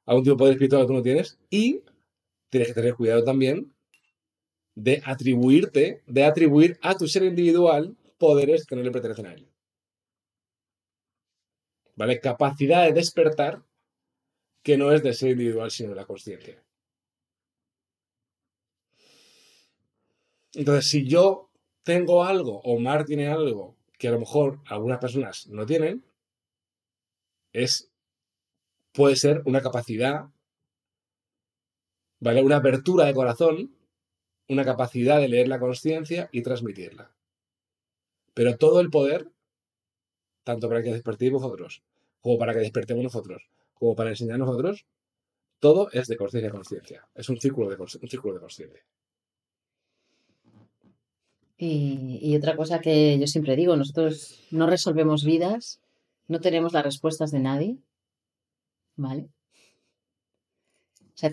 Algún 0.05 0.23
tipo 0.23 0.35
de 0.35 0.37
poder 0.37 0.53
espiritual 0.53 0.81
que 0.83 0.87
tú 0.87 0.93
no 0.93 1.01
tienes. 1.01 1.37
Y 1.49 1.83
tienes 2.49 2.69
que 2.69 2.73
tener 2.73 2.95
cuidado 2.95 3.23
también 3.23 3.73
de 4.75 5.01
atribuirte, 5.05 6.03
de 6.05 6.23
atribuir 6.25 6.77
a 6.81 6.95
tu 6.95 7.07
ser 7.07 7.23
individual 7.23 7.95
poderes 8.17 8.65
que 8.65 8.75
no 8.75 8.81
le 8.81 8.91
pertenecen 8.91 9.25
a 9.25 9.33
él. 9.33 9.47
¿Vale? 11.95 12.19
Capacidad 12.19 12.85
de 12.85 12.93
despertar 12.93 13.63
que 14.63 14.77
no 14.77 14.91
es 14.91 15.01
de 15.03 15.13
ser 15.13 15.31
individual, 15.31 15.71
sino 15.71 15.89
de 15.89 15.95
la 15.95 16.05
conciencia. 16.05 16.61
Entonces, 20.53 20.87
si 20.89 21.07
yo 21.07 21.49
tengo 21.83 22.23
algo 22.23 22.61
o 22.61 22.79
Mar 22.79 23.05
tiene 23.05 23.27
algo 23.27 23.75
que 23.97 24.07
a 24.07 24.11
lo 24.11 24.19
mejor 24.19 24.59
algunas 24.65 24.99
personas 24.99 25.47
no 25.47 25.65
tienen, 25.65 26.03
es 27.53 27.91
puede 28.95 29.15
ser 29.15 29.41
una 29.45 29.61
capacidad, 29.61 30.29
¿vale? 32.19 32.43
Una 32.43 32.57
apertura 32.57 33.05
de 33.05 33.13
corazón, 33.13 33.75
una 34.47 34.63
capacidad 34.63 35.19
de 35.19 35.27
leer 35.27 35.47
la 35.47 35.59
conciencia 35.59 36.29
y 36.31 36.41
transmitirla. 36.41 37.11
Pero 38.33 38.57
todo 38.57 38.79
el 38.79 38.89
poder, 38.89 39.29
tanto 40.43 40.67
para 40.69 40.81
que 40.81 40.93
despertéis 40.93 41.31
vosotros, 41.31 41.83
como 42.21 42.37
para 42.37 42.53
que 42.53 42.59
despertemos 42.59 43.03
nosotros, 43.03 43.49
como 43.73 43.95
para 43.95 44.09
enseñar 44.11 44.39
nosotros, 44.39 44.85
todo 45.59 45.89
es 45.91 46.07
de 46.07 46.17
conciencia 46.17 46.49
a 46.49 46.53
conciencia. 46.53 47.07
Es 47.15 47.29
un 47.29 47.39
círculo 47.39 47.69
de, 47.69 47.75
un 47.75 48.09
círculo 48.09 48.35
de 48.35 48.39
conciencia. 48.39 48.83
Y, 51.57 52.35
otra 52.35 52.55
cosa 52.57 52.81
que 52.81 53.17
yo 53.17 53.27
siempre 53.27 53.55
digo, 53.55 53.77
nosotros 53.77 54.41
no 54.51 54.67
resolvemos 54.67 55.23
vidas, 55.23 55.79
no 56.27 56.41
tenemos 56.41 56.73
las 56.73 56.83
respuestas 56.83 57.31
de 57.31 57.39
nadie, 57.39 57.77
¿vale? 58.95 59.29
O 61.13 61.17
sea, 61.17 61.31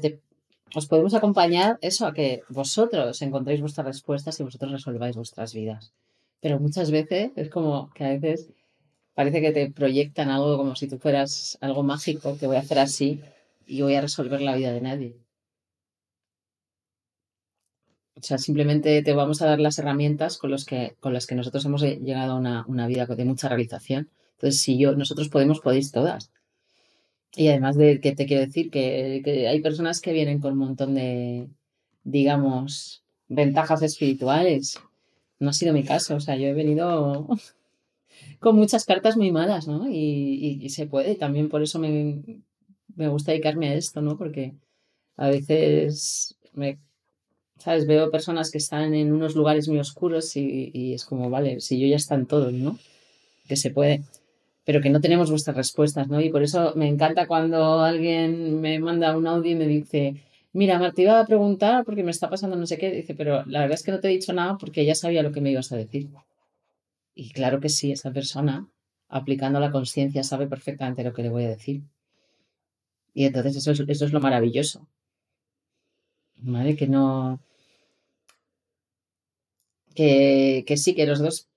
os 0.74 0.86
podemos 0.86 1.14
acompañar 1.14 1.78
eso 1.80 2.06
a 2.06 2.14
que 2.14 2.42
vosotros 2.48 3.20
encontréis 3.20 3.60
vuestras 3.60 3.86
respuestas 3.86 4.38
y 4.38 4.44
vosotros 4.44 4.72
resolváis 4.72 5.16
vuestras 5.16 5.52
vidas. 5.54 5.92
Pero 6.40 6.60
muchas 6.60 6.90
veces 6.90 7.32
es 7.36 7.48
como 7.50 7.90
que 7.94 8.04
a 8.04 8.08
veces 8.08 8.50
parece 9.14 9.40
que 9.40 9.52
te 9.52 9.70
proyectan 9.70 10.30
algo 10.30 10.56
como 10.56 10.74
si 10.76 10.88
tú 10.88 10.98
fueras 10.98 11.58
algo 11.60 11.82
mágico, 11.82 12.36
que 12.38 12.46
voy 12.46 12.56
a 12.56 12.60
hacer 12.60 12.78
así 12.78 13.20
y 13.66 13.82
voy 13.82 13.94
a 13.96 14.00
resolver 14.00 14.40
la 14.40 14.56
vida 14.56 14.72
de 14.72 14.80
nadie. 14.80 15.16
O 18.14 18.22
sea, 18.22 18.38
simplemente 18.38 19.02
te 19.02 19.12
vamos 19.14 19.42
a 19.42 19.46
dar 19.46 19.60
las 19.60 19.78
herramientas 19.78 20.38
con, 20.38 20.50
los 20.50 20.64
que, 20.64 20.96
con 21.00 21.12
las 21.12 21.26
que 21.26 21.34
nosotros 21.34 21.64
hemos 21.64 21.82
llegado 21.82 22.32
a 22.32 22.36
una, 22.36 22.64
una 22.68 22.86
vida 22.86 23.04
de 23.06 23.24
mucha 23.24 23.48
realización. 23.48 24.10
Entonces, 24.34 24.60
si 24.60 24.78
yo, 24.78 24.94
nosotros 24.94 25.28
podemos, 25.28 25.60
podéis 25.60 25.92
todas. 25.92 26.30
Y 27.34 27.48
además 27.48 27.76
de 27.76 28.00
que 28.00 28.14
te 28.14 28.26
quiero 28.26 28.44
decir 28.44 28.70
que, 28.70 29.46
hay 29.48 29.60
personas 29.60 30.00
que 30.00 30.12
vienen 30.12 30.40
con 30.40 30.52
un 30.52 30.58
montón 30.58 30.94
de, 30.94 31.48
digamos, 32.04 33.02
ventajas 33.28 33.82
espirituales. 33.82 34.78
No 35.38 35.50
ha 35.50 35.52
sido 35.52 35.72
mi 35.72 35.84
caso. 35.84 36.16
O 36.16 36.20
sea, 36.20 36.36
yo 36.36 36.48
he 36.48 36.54
venido 36.54 37.28
con 38.40 38.56
muchas 38.56 38.84
cartas 38.84 39.16
muy 39.16 39.32
malas, 39.32 39.66
¿no? 39.66 39.88
Y, 39.88 40.60
y, 40.62 40.68
se 40.70 40.86
puede. 40.86 41.14
También 41.14 41.48
por 41.48 41.62
eso 41.62 41.78
me, 41.78 42.22
me 42.94 43.08
gusta 43.08 43.32
dedicarme 43.32 43.70
a 43.70 43.74
esto, 43.74 44.02
¿no? 44.02 44.18
Porque 44.18 44.54
a 45.16 45.28
veces 45.28 46.36
me 46.52 46.78
¿sabes? 47.62 47.86
Veo 47.86 48.10
personas 48.10 48.50
que 48.50 48.58
están 48.58 48.92
en 48.92 49.12
unos 49.12 49.36
lugares 49.36 49.68
muy 49.68 49.78
oscuros 49.78 50.36
y, 50.36 50.94
es 50.94 51.04
como, 51.04 51.30
vale, 51.30 51.60
si 51.60 51.78
yo 51.78 51.86
ya 51.86 51.94
están 51.94 52.26
todos, 52.26 52.52
¿no? 52.52 52.76
Que 53.46 53.54
se 53.56 53.70
puede, 53.70 54.02
pero 54.64 54.80
que 54.80 54.90
no 54.90 55.00
tenemos 55.00 55.30
vuestras 55.30 55.56
respuestas, 55.56 56.08
¿no? 56.08 56.20
Y 56.20 56.30
por 56.30 56.42
eso 56.42 56.72
me 56.76 56.88
encanta 56.88 57.26
cuando 57.26 57.80
alguien 57.80 58.60
me 58.60 58.78
manda 58.78 59.16
un 59.16 59.26
audio 59.26 59.52
y 59.52 59.54
me 59.56 59.66
dice, 59.66 60.22
mira, 60.52 60.78
Marta, 60.78 61.02
iba 61.02 61.20
a 61.20 61.26
preguntar 61.26 61.84
porque 61.84 62.04
me 62.04 62.10
está 62.10 62.30
pasando 62.30 62.56
no 62.56 62.66
sé 62.66 62.78
qué, 62.78 62.90
dice, 62.90 63.14
pero 63.14 63.44
la 63.46 63.60
verdad 63.60 63.74
es 63.74 63.82
que 63.82 63.92
no 63.92 64.00
te 64.00 64.08
he 64.08 64.12
dicho 64.12 64.32
nada 64.32 64.58
porque 64.58 64.84
ya 64.84 64.94
sabía 64.94 65.22
lo 65.22 65.32
que 65.32 65.40
me 65.40 65.50
ibas 65.50 65.72
a 65.72 65.76
decir. 65.76 66.08
Y 67.14 67.30
claro 67.32 67.60
que 67.60 67.68
sí, 67.68 67.92
esa 67.92 68.12
persona, 68.12 68.68
aplicando 69.08 69.60
la 69.60 69.70
conciencia, 69.70 70.22
sabe 70.24 70.46
perfectamente 70.46 71.04
lo 71.04 71.12
que 71.12 71.22
le 71.22 71.30
voy 71.30 71.44
a 71.44 71.50
decir. 71.50 71.82
Y 73.14 73.24
entonces 73.26 73.56
eso 73.56 73.72
es, 73.72 73.80
eso 73.80 74.04
es 74.06 74.12
lo 74.12 74.20
maravilloso. 74.20 74.86
¿Vale? 76.36 76.76
Que 76.76 76.86
no, 76.88 77.40
que, 79.94 80.64
que 80.66 80.76
sí, 80.76 80.94
que 80.94 81.06
los 81.06 81.20
dos, 81.20 81.48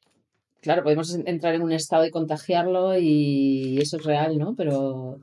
claro, 0.65 0.81
podemos 0.81 1.13
entrar 1.13 1.53
en 1.53 1.61
un 1.61 1.71
estado 1.71 2.07
y 2.07 2.09
contagiarlo 2.09 2.97
y 2.97 3.77
eso 3.79 3.97
es 3.97 4.03
real, 4.03 4.39
¿no? 4.39 4.55
Pero, 4.55 5.19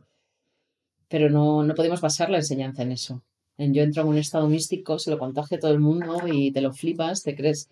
pero 1.09 1.29
no, 1.31 1.65
no 1.65 1.75
podemos 1.75 2.01
basar 2.01 2.31
la 2.31 2.39
enseñanza 2.39 2.83
en 2.85 2.93
eso. 2.93 3.23
En 3.59 3.75
yo 3.75 3.83
entro 3.83 4.03
en 4.03 4.09
un 4.09 4.19
estado 4.19 4.49
místico, 4.49 5.01
se 5.01 5.11
lo 5.11 5.19
contagia 5.19 5.57
a 5.57 5.61
todo 5.61 5.73
el 5.73 5.81
mundo 5.81 6.29
y 6.29 6.53
te 6.53 6.61
lo 6.61 6.73
flipas, 6.73 7.25
te 7.25 7.35
crees, 7.35 7.69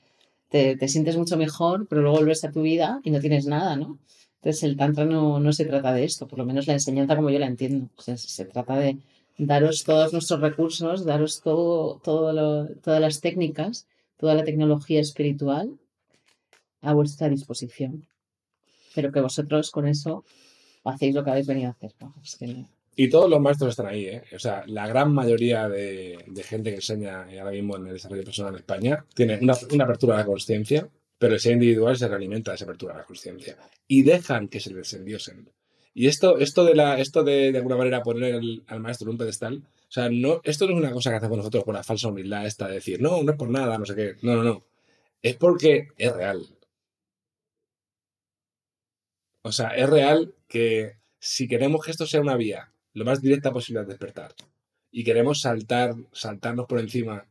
te, 0.48 0.76
te 0.76 0.88
sientes 0.88 1.16
mucho 1.16 1.36
mejor, 1.36 1.86
pero 1.86 2.02
luego 2.02 2.16
vuelves 2.16 2.42
a 2.42 2.50
tu 2.50 2.62
vida 2.62 3.00
y 3.04 3.12
no 3.12 3.20
tienes 3.20 3.46
nada, 3.46 3.76
¿no? 3.76 4.00
Entonces 4.40 4.64
el 4.64 4.76
tantra 4.76 5.04
no, 5.04 5.38
no 5.38 5.52
se 5.52 5.64
trata 5.64 5.92
de 5.92 6.02
esto, 6.02 6.26
por 6.26 6.40
lo 6.40 6.46
menos 6.46 6.66
la 6.66 6.72
enseñanza 6.72 7.14
como 7.14 7.30
yo 7.30 7.38
la 7.38 7.46
entiendo. 7.46 7.88
O 7.96 8.02
se 8.02 8.44
trata 8.46 8.76
de 8.78 8.98
daros 9.38 9.84
todos 9.84 10.12
nuestros 10.12 10.40
recursos, 10.40 11.04
daros 11.04 11.40
todo, 11.40 12.00
todo 12.02 12.32
lo, 12.32 12.66
todas 12.82 13.00
las 13.00 13.20
técnicas 13.20 13.86
toda 14.20 14.34
la 14.34 14.44
tecnología 14.44 15.00
espiritual 15.00 15.78
a 16.82 16.94
vuestra 16.94 17.28
disposición. 17.28 18.06
Pero 18.94 19.12
que 19.12 19.20
vosotros 19.20 19.70
con 19.70 19.87
eso 19.87 20.25
hacéis 20.84 21.14
lo 21.14 21.25
que 21.25 21.30
habéis 21.30 21.46
venido 21.46 21.68
a 21.68 21.72
hacer. 21.72 21.94
Y 22.96 23.08
todos 23.08 23.30
los 23.30 23.40
maestros 23.40 23.70
están 23.70 23.87
ahí, 23.87 24.06
¿eh? 24.06 24.22
O 24.34 24.38
sea, 24.38 24.64
la 24.66 24.87
gran 24.87 25.12
mayoría 25.12 25.68
de, 25.68 26.18
gente 26.44 26.70
que 26.70 26.76
enseña 26.76 27.22
ahora 27.22 27.52
mismo 27.52 27.76
en 27.76 27.87
el 27.87 27.92
desarrollo 27.94 28.25
personal 28.25 28.52
en 28.52 28.58
España 28.58 29.04
tiene 29.14 29.38
una, 29.40 29.54
apertura 29.84 30.16
a 30.16 30.18
la 30.18 30.26
conciencia, 30.26 30.88
pero 31.18 31.37
ese 31.37 31.52
individual 31.52 31.96
se 31.96 32.08
realimenta 32.08 32.50
de 32.50 32.56
esa 32.56 32.64
apertura 32.64 32.94
a 32.94 32.99
la 32.99 33.04
conciencia. 33.04 33.56
Y 33.87 34.02
dejan 34.02 34.49
que 34.49 34.60
se 34.60 34.75
les 34.75 34.92
endiosen. 34.92 35.49
Y 35.94 36.08
esto, 36.08 36.38
esto 36.38 36.64
de 36.64 36.75
la, 36.75 36.99
esto 36.99 37.22
de, 37.22 37.52
de 37.52 37.58
alguna 37.58 37.76
manera 37.76 38.02
poner 38.02 38.40
al 38.66 38.80
maestro 38.80 39.06
en 39.06 39.12
un 39.12 39.18
pedestal, 39.18 39.62
o 39.90 39.92
sea, 39.92 40.08
no, 40.08 40.40
esto 40.44 40.66
no 40.66 40.75
es 40.75 40.78
una 40.78 40.92
cosa 40.92 41.10
que 41.10 41.16
hacemos 41.16 41.38
nosotros 41.38 41.64
con 41.64 41.75
la 41.75 41.82
falsa 41.82 42.06
humildad 42.06 42.46
esta 42.46 42.68
de 42.68 42.75
decir, 42.75 43.02
no, 43.02 43.25
no 43.25 43.32
es 43.32 43.37
por 43.37 43.50
nada, 43.50 43.76
no 43.76 43.84
sé 43.84 43.96
qué. 43.96 44.14
No, 44.22 44.37
no, 44.37 44.44
no. 44.44 44.64
Es 45.20 45.34
porque 45.34 45.88
es 45.96 46.12
real. 46.12 46.46
O 49.42 49.52
sea, 49.52 49.68
es 49.68 49.88
real 49.88 50.35
que 50.49 50.97
si 51.18 51.49
queremos 51.49 51.85
que 51.85 51.90
esto 51.90 52.06
sea 52.06 52.20
una 52.20 52.37
vía 52.37 52.73
lo 52.92 53.04
más 53.04 53.20
directa 53.23 53.52
posible 53.52 53.80
al 53.80 53.87
despertar 53.87 54.35
y 54.90 55.04
queremos 55.04 55.40
saltar, 55.40 55.94
saltarnos 56.12 56.66
por 56.66 56.80
encima 56.80 57.28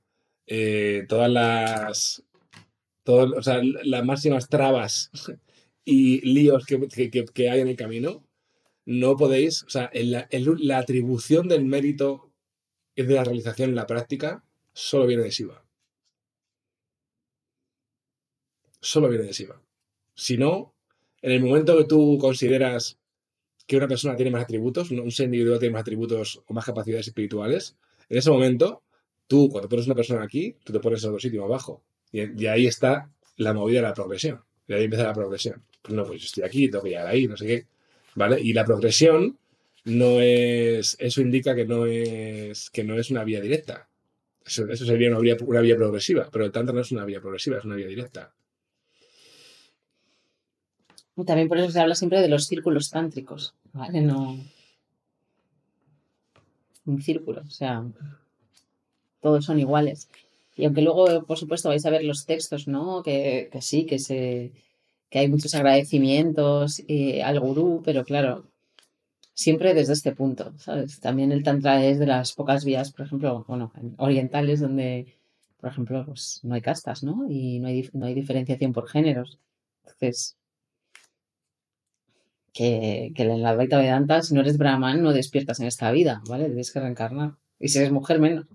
eh, 0.48 1.06
todas 1.08 1.30
las, 1.30 2.24
todas, 3.04 3.32
o 3.38 3.44
sea, 3.44 3.62
las 3.62 4.06
máximas 4.06 4.50
trabas 4.50 5.12
y 5.86 6.22
líos 6.22 6.66
que, 6.66 6.80
que, 7.34 7.50
hay 7.50 7.60
en 7.60 7.68
el 7.68 7.76
camino, 7.76 8.24
no 8.86 9.16
podéis, 9.16 9.64
o 9.64 9.70
sea, 9.70 9.92
la, 9.94 10.78
atribución 10.78 11.48
del 11.48 11.66
mérito 11.66 12.32
es 12.96 13.08
de 13.08 13.14
la 13.16 13.24
realización 13.24 13.70
en 13.70 13.76
la 13.76 13.88
práctica, 13.88 14.44
solo 14.74 15.06
viene 15.06 15.24
de 15.24 15.32
Siva. 15.32 15.64
Solo 18.82 19.10
viene 19.10 19.26
de 19.26 19.34
Siva. 19.34 19.62
Si 20.16 20.38
no, 20.38 20.74
en 21.22 21.32
el 21.32 21.44
momento 21.44 21.78
que 21.78 21.86
tú 21.86 22.18
consideras 22.20 22.98
que 23.68 23.78
una 23.78 23.88
persona 23.88 24.16
tiene 24.16 24.32
más 24.32 24.44
atributos, 24.44 24.90
un 24.92 25.12
ser 25.12 25.26
individual 25.26 25.60
tiene 25.60 25.74
más 25.74 25.82
atributos 25.82 26.42
o 26.48 26.54
más 26.54 26.66
capacidades 26.66 27.08
espirituales, 27.08 27.76
en 28.10 28.18
ese 28.18 28.32
momento, 28.32 28.82
tú, 29.28 29.50
cuando 29.50 29.70
pones 29.70 29.86
una 29.86 29.96
persona 29.96 30.24
aquí, 30.24 30.56
tú 30.64 30.74
te 30.74 30.80
pones 30.80 31.04
en 31.04 31.10
otro 31.10 31.20
sitio 31.20 31.46
abajo. 31.46 31.84
Y, 32.12 32.48
ahí 32.48 32.66
está 32.66 33.10
la 33.38 33.54
movida 33.54 33.82
de 33.82 33.88
la 33.88 33.94
progresión. 33.94 34.42
Y 34.68 34.74
ahí 34.74 34.86
empieza 34.86 35.06
la 35.06 35.14
progresión. 35.14 35.64
Pues 35.82 35.96
no, 35.96 36.04
pues 36.06 36.22
yo 36.22 36.26
estoy 36.26 36.44
aquí, 36.44 36.70
tengo 36.70 36.84
que 36.84 36.90
llegar 36.90 37.08
ahí, 37.08 37.28
no 37.28 37.38
sé 37.38 37.46
qué. 37.46 37.68
¿Vale? 38.16 38.42
Y 38.42 38.54
la 38.54 38.66
progresión 38.66 39.38
no 39.86 40.20
es. 40.20 40.98
Eso 41.00 41.22
indica 41.22 41.56
que 41.56 41.66
no 41.66 41.86
es. 41.86 42.72
que 42.72 42.84
no 42.84 42.98
es 42.98 43.12
una 43.12 43.24
vía 43.24 43.40
directa. 43.40 43.88
Eso, 44.44 44.68
eso 44.68 44.86
sería 44.86 45.10
una 45.12 45.20
vía, 45.20 45.38
una 45.42 45.62
vía 45.62 45.76
progresiva, 45.76 46.28
pero 46.32 46.46
el 46.46 46.52
Tantra 46.52 46.74
no 46.74 46.82
es 46.82 46.92
una 46.92 47.06
vía 47.06 47.22
progresiva, 47.22 47.60
es 47.60 47.66
una 47.66 47.76
vía 47.76 47.88
directa. 47.88 48.34
También 51.26 51.48
por 51.48 51.58
eso 51.58 51.72
se 51.72 51.80
habla 51.80 51.96
siempre 51.96 52.22
de 52.22 52.30
los 52.30 52.46
círculos 52.46 52.90
tántricos, 52.90 53.54
¿vale? 53.74 54.02
No. 54.02 54.38
Un 56.86 57.02
círculo, 57.02 57.42
o 57.42 57.52
sea, 57.52 57.86
todos 59.22 59.46
son 59.46 59.60
iguales. 59.60 60.10
Y 60.56 60.66
aunque 60.66 60.82
luego, 60.82 61.24
por 61.26 61.38
supuesto, 61.38 61.70
vais 61.70 61.86
a 61.86 61.90
ver 61.90 62.04
los 62.04 62.26
textos, 62.26 62.68
¿no? 62.68 63.04
Que, 63.04 63.50
que 63.52 63.62
sí, 63.62 63.86
que 63.86 64.00
se 64.00 64.52
que 65.10 65.20
hay 65.20 65.28
muchos 65.28 65.56
agradecimientos 65.56 66.84
al 67.24 67.40
gurú, 67.40 67.82
pero 67.84 68.04
claro, 68.04 68.46
siempre 69.34 69.74
desde 69.74 69.94
este 69.94 70.14
punto, 70.14 70.54
¿sabes? 70.58 71.00
También 71.00 71.32
el 71.32 71.44
tantra 71.44 71.84
es 71.84 72.00
de 72.00 72.06
las 72.06 72.34
pocas 72.34 72.64
vías, 72.64 72.92
por 72.92 73.06
ejemplo, 73.06 73.46
bueno, 73.48 73.72
orientales 73.98 74.60
donde, 74.60 75.16
por 75.60 75.72
ejemplo, 75.72 76.06
pues 76.06 76.42
no 76.44 76.56
hay 76.56 76.62
castas, 76.62 77.04
¿no? 77.04 77.26
Y 77.30 77.60
no 77.60 77.68
hay, 77.68 77.90
no 77.94 78.06
hay 78.06 78.14
diferenciación 78.14 78.74
por 78.74 78.88
géneros. 78.88 79.40
Entonces, 79.84 80.38
que, 82.54 83.12
que 83.16 83.24
en 83.24 83.42
la 83.42 83.50
Advaita 83.50 83.78
Vedanta, 83.78 84.22
si 84.22 84.34
no 84.34 84.42
eres 84.42 84.58
brahman, 84.58 85.02
no 85.02 85.14
despiertas 85.14 85.60
en 85.60 85.68
esta 85.68 85.92
vida, 85.92 86.22
¿vale? 86.28 86.50
Debes 86.50 86.72
que 86.72 86.80
reencarnar. 86.80 87.34
Y 87.60 87.70
si 87.70 87.80
eres 87.80 87.92
mujer, 87.92 88.20
menos. 88.20 88.46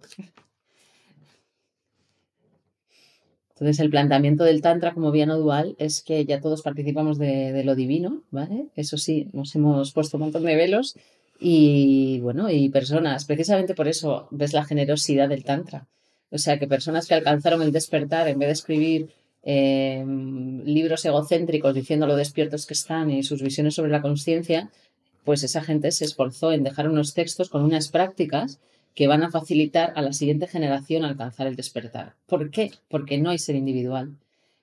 Entonces, 3.55 3.79
el 3.79 3.91
planteamiento 3.91 4.43
del 4.43 4.63
Tantra 4.63 4.93
como 4.93 5.13
vía 5.13 5.27
no 5.27 5.39
dual 5.39 5.77
es 5.79 6.03
que 6.03 6.25
ya 6.25 6.41
todos 6.41 6.63
participamos 6.63 7.19
de, 7.19 7.63
lo 7.65 7.77
divino, 7.77 8.25
¿vale? 8.31 8.67
Eso 8.75 8.99
sí, 8.99 9.29
nos 9.33 9.55
hemos 9.55 9.93
puesto 9.93 10.17
un 10.17 10.25
montón 10.25 10.45
de 10.45 10.57
velos 10.57 10.97
y, 11.39 12.19
bueno, 12.21 12.51
y 12.51 12.69
personas, 12.71 13.27
precisamente 13.27 13.75
por 13.75 13.87
eso 13.87 14.27
ves 14.33 14.53
la 14.55 14.65
generosidad 14.65 15.29
del 15.29 15.45
Tantra. 15.45 15.87
O 16.31 16.39
sea, 16.39 16.59
que 16.59 16.67
personas 16.67 17.07
que 17.07 17.15
alcanzaron 17.15 17.63
el 17.63 17.71
despertar, 17.71 18.27
en 18.27 18.41
vez 18.41 18.49
de 18.49 18.53
escribir 18.55 19.11
em, 19.45 20.63
libros 20.65 21.05
egocéntricos 21.05 21.75
diciendo 21.75 22.07
lo 22.07 22.17
despiertos 22.17 22.67
que 22.67 22.75
están 22.75 23.11
y 23.11 23.23
sus 23.23 23.43
visiones 23.43 23.75
sobre 23.75 23.91
la 23.91 24.03
conciencia, 24.03 24.71
pues 25.25 25.43
esa 25.43 25.63
gente 25.63 25.91
se 25.93 26.05
esforzó 26.05 26.53
en 26.53 26.65
dejar 26.65 26.89
unos 26.89 27.15
textos 27.15 27.49
con 27.49 27.63
unas 27.63 27.89
prácticas 27.89 28.61
que 28.95 29.09
van 29.09 29.23
a 29.23 29.31
facilitar 29.31 29.93
a 29.97 30.03
la 30.03 30.13
siguiente 30.13 30.47
generación 30.47 31.05
alcanzar 31.05 31.47
el 31.47 31.57
despertar. 31.57 32.15
¿Por 32.27 32.51
qué? 32.51 32.71
Porque 32.89 33.19
no 33.19 33.31
hay 33.31 33.39
ser 33.39 33.57
individual. 33.57 34.17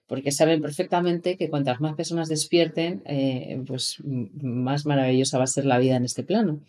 Porque 0.07 0.31
saben 0.31 0.61
perfectamente 0.61 1.37
que 1.37 1.49
cuantas 1.49 1.79
más 1.79 1.95
personas 1.95 2.29
despierten, 2.29 3.01
eh, 3.05 3.61
pues 3.65 3.97
más 4.03 4.85
maravillosa 4.85 5.37
va 5.37 5.45
a 5.45 5.47
ser 5.47 5.65
la 5.65 5.79
vida 5.79 5.95
en 5.95 6.05
este 6.05 6.23
plano, 6.23 6.59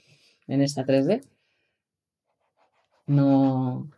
en 0.48 0.62
esta 0.62 0.84
3D. 0.84 1.22
No, 3.06 3.90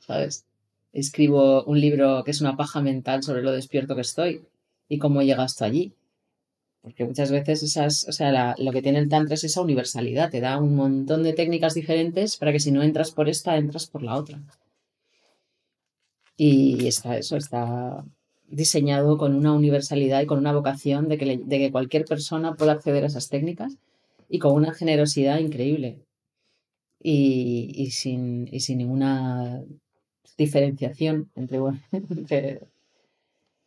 ¿sabes? 0.00 0.44
Escribo 0.92 1.64
un 1.64 1.80
libro 1.80 2.22
que 2.24 2.30
es 2.30 2.40
una 2.40 2.56
paja 2.56 2.80
mental 2.82 3.22
sobre 3.22 3.42
lo 3.42 3.52
despierto 3.52 3.94
que 3.94 4.02
estoy 4.02 4.42
y 4.88 4.98
cómo 4.98 5.22
llega 5.22 5.42
hasta 5.42 5.64
allí. 5.64 5.94
Porque 6.82 7.04
muchas 7.04 7.30
veces 7.30 7.62
esas, 7.62 8.06
o 8.08 8.12
sea, 8.12 8.54
lo 8.58 8.72
que 8.72 8.82
tiene 8.82 8.98
el 8.98 9.08
Tantra 9.08 9.34
es 9.34 9.44
esa 9.44 9.62
universalidad, 9.62 10.30
te 10.30 10.40
da 10.40 10.58
un 10.58 10.74
montón 10.74 11.22
de 11.22 11.32
técnicas 11.32 11.74
diferentes 11.74 12.36
para 12.36 12.52
que 12.52 12.60
si 12.60 12.72
no 12.72 12.82
entras 12.82 13.12
por 13.12 13.28
esta, 13.28 13.56
entras 13.56 13.86
por 13.86 14.02
la 14.02 14.16
otra. 14.16 14.42
Y 16.36 16.86
está, 16.88 17.16
eso 17.16 17.36
está 17.36 18.04
diseñado 18.48 19.16
con 19.16 19.34
una 19.34 19.52
universalidad 19.52 20.20
y 20.22 20.26
con 20.26 20.38
una 20.38 20.52
vocación 20.52 21.08
de 21.08 21.18
que, 21.18 21.38
de 21.38 21.58
que 21.58 21.72
cualquier 21.72 22.04
persona 22.04 22.54
pueda 22.54 22.72
acceder 22.72 23.04
a 23.04 23.06
esas 23.06 23.28
técnicas 23.28 23.78
y 24.28 24.38
con 24.40 24.52
una 24.54 24.74
generosidad 24.74 25.38
increíble. 25.38 26.00
Y, 27.04 27.90
sin, 27.90 28.48
y 28.52 28.60
sin 28.60 28.78
ninguna 28.78 29.62
diferenciación 30.36 31.30
entre, 31.36 32.60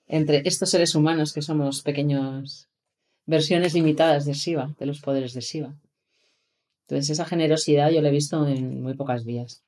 entre, 0.07 0.41
estos 0.45 0.69
seres 0.69 0.95
humanos 0.95 1.33
que 1.33 1.41
somos 1.41 1.81
pequeños 1.81 2.67
versiones 3.25 3.73
limitadas 3.73 4.25
de 4.25 4.33
Shiva, 4.33 4.75
de 4.79 4.85
los 4.85 5.01
poderes 5.01 5.33
de 5.33 5.41
Shiva. 5.41 5.73
Entonces 6.83 7.09
esa 7.09 7.25
generosidad 7.25 7.89
yo 7.89 8.01
la 8.01 8.09
he 8.09 8.11
visto 8.11 8.47
en 8.47 8.83
muy 8.83 8.93
pocas 8.93 9.25
vías. 9.25 9.63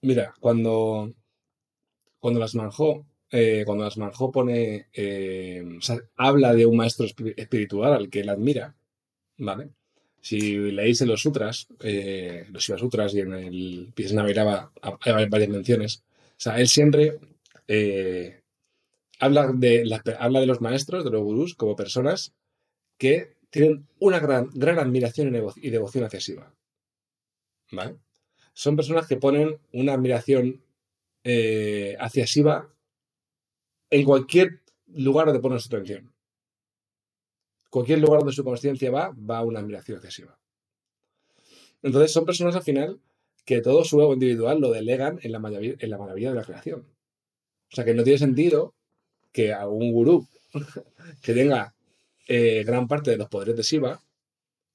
Mira, 0.00 0.34
cuando, 0.38 1.12
cuando 2.20 2.38
las 2.38 2.54
manjó, 2.54 3.06
eh, 3.30 3.62
cuando 3.64 3.84
las 3.84 3.96
manjó 3.96 4.30
pone, 4.30 4.86
eh, 4.92 5.64
habla 6.16 6.54
de 6.54 6.66
un 6.66 6.76
maestro 6.76 7.06
espiritual 7.06 7.94
al 7.94 8.10
que 8.10 8.20
él 8.20 8.28
admira, 8.28 8.76
¿vale? 9.38 9.70
Si 10.24 10.56
leéis 10.70 11.02
en 11.02 11.08
los 11.08 11.20
sutras, 11.20 11.66
eh, 11.80 12.46
los 12.50 12.62
Shiva 12.62 12.78
Sutras 12.78 13.12
y 13.12 13.20
en 13.20 13.34
el 13.34 13.92
Pies 13.94 14.14
Navirava 14.14 14.72
hay 15.02 15.28
varias 15.28 15.50
menciones, 15.50 16.02
o 16.30 16.40
sea, 16.40 16.58
él 16.58 16.66
siempre 16.66 17.18
habla 19.18 19.52
de, 19.52 20.00
habla 20.18 20.40
de 20.40 20.46
los 20.46 20.62
maestros, 20.62 21.04
de 21.04 21.10
los 21.10 21.22
gurús, 21.22 21.54
como 21.54 21.76
personas 21.76 22.32
que 22.96 23.36
tienen 23.50 23.86
una 23.98 24.18
gran, 24.18 24.48
gran 24.54 24.78
admiración 24.78 25.28
y, 25.56 25.70
devoción 25.70 26.04
hacia 26.04 26.20
Shiva. 26.20 26.54
¿Vale? 27.70 27.96
Son 28.54 28.76
personas 28.76 29.06
que 29.06 29.16
ponen 29.16 29.58
una 29.72 29.92
admiración 29.92 30.64
eh, 31.22 31.96
hacia 32.00 32.24
Shiva 32.24 32.74
en 33.90 34.04
cualquier 34.04 34.62
lugar 34.86 35.26
donde 35.26 35.42
ponen 35.42 35.60
su 35.60 35.68
atención. 35.68 36.13
Cualquier 37.74 37.98
lugar 37.98 38.20
donde 38.20 38.32
su 38.32 38.44
conciencia 38.44 38.88
va, 38.88 39.12
va 39.28 39.42
una 39.42 39.58
admiración 39.58 39.98
hacia 39.98 40.08
Shiva. 40.08 40.38
Entonces 41.82 42.12
son 42.12 42.24
personas 42.24 42.54
al 42.54 42.62
final 42.62 43.00
que 43.44 43.62
todo 43.62 43.82
su 43.82 44.00
ego 44.00 44.12
individual 44.12 44.60
lo 44.60 44.70
delegan 44.70 45.18
en 45.22 45.32
la, 45.32 45.40
maravilla, 45.40 45.74
en 45.80 45.90
la 45.90 45.98
de 45.98 46.34
la 46.36 46.44
creación. 46.44 46.86
O 47.72 47.74
sea 47.74 47.84
que 47.84 47.92
no 47.92 48.04
tiene 48.04 48.20
sentido 48.20 48.76
que 49.32 49.52
a 49.52 49.66
un 49.66 49.90
gurú 49.90 50.24
que 51.20 51.34
tenga 51.34 51.74
eh, 52.28 52.62
gran 52.64 52.86
parte 52.86 53.10
de 53.10 53.16
los 53.16 53.28
poderes 53.28 53.56
de 53.56 53.64
Shiva 53.64 54.00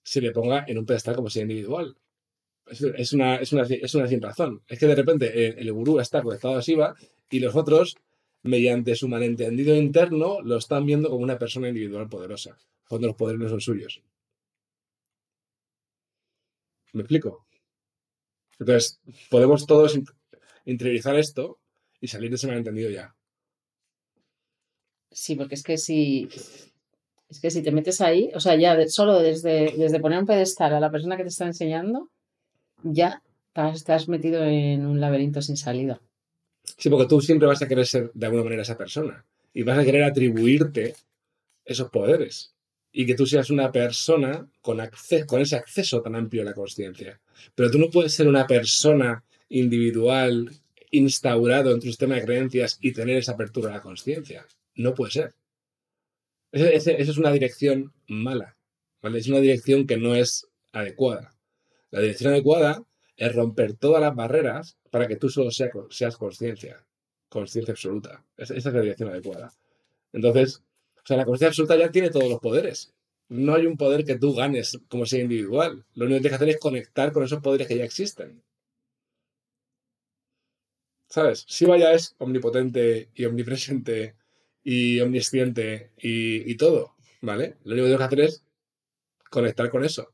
se 0.03 0.19
le 0.19 0.33
ponga 0.33 0.65
en 0.67 0.77
un 0.77 0.85
pedestal 0.85 1.15
como 1.15 1.29
si 1.29 1.39
individual. 1.39 1.95
Es, 2.67 3.13
una, 3.13 3.37
es, 3.37 3.53
una, 3.53 3.63
es 3.63 3.95
una 3.95 4.07
sin 4.09 4.21
razón. 4.21 4.61
Es 4.67 4.77
que 4.77 4.87
de 4.87 4.95
repente 4.95 5.57
el, 5.57 5.71
gurú 5.71 6.01
está 6.01 6.21
conectado 6.21 6.57
a 6.57 6.59
Shiva 6.59 6.97
y 7.29 7.39
los 7.39 7.55
otros, 7.55 7.95
mediante 8.43 8.93
su 8.95 9.07
malentendido 9.07 9.73
interno, 9.73 10.41
lo 10.41 10.57
están 10.57 10.85
viendo 10.85 11.09
como 11.09 11.23
una 11.23 11.39
persona 11.39 11.69
individual 11.69 12.09
poderosa, 12.09 12.57
cuando 12.89 13.07
los 13.07 13.15
poderes 13.15 13.39
no 13.39 13.47
son 13.47 13.61
suyos. 13.61 14.01
¿Me 16.91 17.01
explico? 17.01 17.45
Entonces, 18.57 18.99
podemos 19.29 19.67
todos 19.67 19.97
interiorizar 20.65 21.15
esto 21.15 21.59
y 22.01 22.07
salir 22.07 22.31
de 22.31 22.35
ese 22.35 22.47
malentendido 22.47 22.89
ya. 22.89 23.15
Sí, 25.11 25.35
porque 25.35 25.55
es 25.55 25.63
que 25.63 25.77
si, 25.77 26.27
es 27.29 27.39
que 27.39 27.51
si 27.51 27.61
te 27.61 27.71
metes 27.71 28.01
ahí, 28.01 28.31
o 28.33 28.39
sea, 28.39 28.55
ya 28.55 28.75
solo 28.87 29.19
desde, 29.19 29.73
desde 29.77 29.99
poner 29.99 30.19
un 30.19 30.25
pedestal 30.25 30.73
a 30.73 30.79
la 30.79 30.91
persona 30.91 31.15
que 31.15 31.23
te 31.23 31.29
está 31.29 31.45
enseñando, 31.45 32.09
ya 32.83 33.21
estás 33.73 34.07
metido 34.07 34.43
en 34.43 34.85
un 34.85 34.99
laberinto 34.99 35.41
sin 35.41 35.57
salida. 35.57 36.01
Sí, 36.77 36.89
porque 36.89 37.07
tú 37.07 37.21
siempre 37.21 37.47
vas 37.47 37.61
a 37.61 37.67
querer 37.67 37.85
ser 37.85 38.11
de 38.13 38.25
alguna 38.25 38.43
manera 38.43 38.63
esa 38.63 38.77
persona 38.77 39.25
y 39.53 39.63
vas 39.63 39.77
a 39.77 39.83
querer 39.83 40.03
atribuirte 40.03 40.95
esos 41.65 41.89
poderes 41.89 42.55
y 42.91 43.05
que 43.05 43.15
tú 43.15 43.25
seas 43.25 43.49
una 43.49 43.71
persona 43.71 44.47
con, 44.61 44.79
con 45.27 45.41
ese 45.41 45.55
acceso 45.55 46.01
tan 46.01 46.15
amplio 46.15 46.41
a 46.41 46.45
la 46.45 46.53
conciencia. 46.53 47.19
Pero 47.55 47.69
tú 47.69 47.77
no 47.77 47.89
puedes 47.89 48.13
ser 48.13 48.27
una 48.27 48.47
persona 48.47 49.23
individual 49.49 50.51
instaurado 50.91 51.71
en 51.71 51.79
tu 51.79 51.87
sistema 51.87 52.15
de 52.15 52.25
creencias 52.25 52.77
y 52.81 52.93
tener 52.93 53.17
esa 53.17 53.33
apertura 53.33 53.69
a 53.69 53.77
la 53.77 53.81
conciencia. 53.81 54.45
No 54.75 54.93
puede 54.93 55.11
ser. 55.11 55.33
Esa 56.51 56.91
es 56.91 57.17
una 57.17 57.31
dirección 57.31 57.93
mala, 58.07 58.57
¿vale? 59.01 59.19
Es 59.19 59.27
una 59.27 59.39
dirección 59.39 59.85
que 59.85 59.97
no 59.97 60.15
es 60.15 60.47
adecuada. 60.71 61.35
La 61.91 62.01
dirección 62.01 62.33
adecuada 62.33 62.83
es 63.17 63.35
romper 63.35 63.73
todas 63.73 64.01
las 64.01 64.15
barreras 64.15 64.77
para 64.89 65.07
que 65.07 65.15
tú 65.15 65.29
solo 65.29 65.51
seas 65.51 66.17
conciencia, 66.17 66.85
conciencia 67.27 67.73
absoluta. 67.73 68.25
Esa, 68.37 68.55
es 68.55 68.65
la 68.65 68.81
dirección 68.81 69.09
adecuada. 69.09 69.53
Entonces, 70.11 70.63
o 71.03 71.07
sea, 71.07 71.17
la 71.17 71.25
conciencia 71.25 71.47
absoluta 71.47 71.77
ya 71.77 71.91
tiene 71.91 72.09
todos 72.09 72.29
los 72.29 72.39
poderes. 72.39 72.93
No 73.29 73.55
hay 73.55 73.65
un 73.65 73.77
poder 73.77 74.05
que 74.05 74.17
tú 74.17 74.33
ganes 74.33 74.79
como 74.87 75.05
sea 75.05 75.21
individual. 75.21 75.85
Lo 75.95 76.05
único 76.05 76.17
que 76.17 76.21
tienes 76.21 76.31
que 76.31 76.35
hacer 76.35 76.49
es 76.49 76.59
conectar 76.59 77.11
con 77.11 77.23
esos 77.23 77.41
poderes 77.41 77.67
que 77.67 77.77
ya 77.77 77.83
existen. 77.83 78.43
¿Sabes? 81.07 81.45
Si 81.47 81.65
vaya 81.65 81.93
es 81.93 82.15
omnipotente 82.19 83.09
y 83.15 83.25
omnipresente 83.25 84.15
y 84.63 84.99
omnisciente 84.99 85.91
y, 85.97 86.55
todo, 86.55 86.95
¿vale? 87.21 87.57
Lo 87.63 87.73
único 87.73 87.85
que 87.85 87.89
tengo 87.89 87.97
que 87.97 88.03
hacer 88.03 88.19
es 88.21 88.43
conectar 89.29 89.69
con 89.69 89.83
eso. 89.83 90.13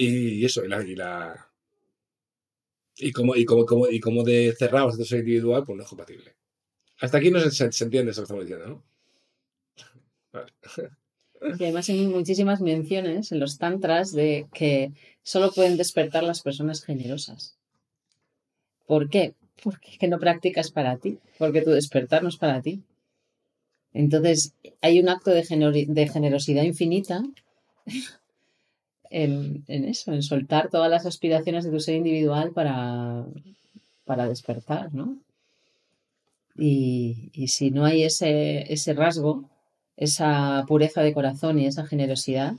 Y 0.00 0.44
eso, 0.44 0.64
y 0.64 0.68
la, 0.68 0.82
y 0.82 0.94
la 0.94 1.48
y 2.98 3.12
como, 3.12 3.36
y 3.36 3.44
como, 3.44 3.64
como, 3.64 3.88
y 3.88 4.00
como 4.00 4.22
de 4.24 4.54
cerrados 4.58 4.96
de 4.96 5.18
individual, 5.18 5.64
pues 5.64 5.76
no 5.76 5.82
es 5.82 5.88
compatible. 5.88 6.34
Hasta 7.00 7.18
aquí 7.18 7.30
no 7.30 7.40
se, 7.40 7.64
entiende 7.64 8.10
eso 8.10 8.22
que 8.22 8.24
estamos 8.24 8.44
diciendo, 8.44 8.68
¿no? 8.68 8.84
Y 11.40 11.62
además 11.62 11.88
hay 11.88 12.04
muchísimas 12.08 12.60
menciones 12.60 13.30
en 13.30 13.38
los 13.38 13.58
tantras 13.58 14.10
de 14.10 14.48
que 14.52 14.90
solo 15.22 15.52
pueden 15.52 15.76
despertar 15.76 16.24
las 16.24 16.42
personas 16.42 16.82
generosas. 16.82 17.56
¿Por 18.86 19.08
qué? 19.08 19.34
Porque 19.62 19.98
que 20.00 20.08
no 20.08 20.18
practicas 20.18 20.72
para 20.72 20.96
ti, 20.96 21.20
porque 21.38 21.62
tu 21.62 21.70
despertar 21.70 22.24
no 22.24 22.28
es 22.28 22.38
para 22.38 22.60
ti. 22.60 22.82
Entonces, 23.92 24.52
hay 24.80 24.98
un 24.98 25.08
acto 25.08 25.30
de 25.30 25.44
generosidad 25.44 26.64
infinita 26.64 27.22
en, 29.10 29.64
eso, 29.68 30.12
en 30.12 30.22
soltar 30.22 30.68
todas 30.70 30.90
las 30.90 31.06
aspiraciones 31.06 31.64
de 31.64 31.70
tu 31.70 31.80
ser 31.80 31.96
individual 31.96 32.52
para, 32.52 33.24
para 34.04 34.28
despertar, 34.28 34.92
¿no? 34.94 35.16
Y, 36.56 37.30
y 37.32 37.48
si 37.48 37.70
no 37.70 37.84
hay 37.84 38.02
ese, 38.02 38.72
ese 38.72 38.92
rasgo, 38.92 39.48
esa 39.96 40.64
pureza 40.66 41.02
de 41.02 41.14
corazón 41.14 41.58
y 41.58 41.66
esa 41.66 41.86
generosidad, 41.86 42.54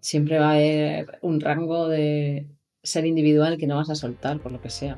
siempre 0.00 0.38
va 0.38 0.50
a 0.50 0.54
haber 0.54 1.18
un 1.22 1.40
rango 1.40 1.88
de 1.88 2.46
ser 2.82 3.06
individual 3.06 3.58
que 3.58 3.66
no 3.66 3.76
vas 3.76 3.90
a 3.90 3.96
soltar 3.96 4.38
por 4.40 4.52
lo 4.52 4.60
que 4.60 4.70
sea. 4.70 4.96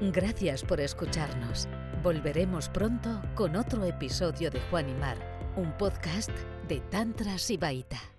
Gracias 0.00 0.62
por 0.62 0.80
escucharnos. 0.80 1.68
Volveremos 2.02 2.68
pronto 2.68 3.20
con 3.34 3.56
otro 3.56 3.84
episodio 3.84 4.50
de 4.50 4.60
Juan 4.70 4.88
y 4.88 4.94
Mar, 4.94 5.18
un 5.58 5.72
podcast 5.76 6.30
de 6.68 6.80
Tantra 6.88 7.36
Sibaita. 7.36 8.17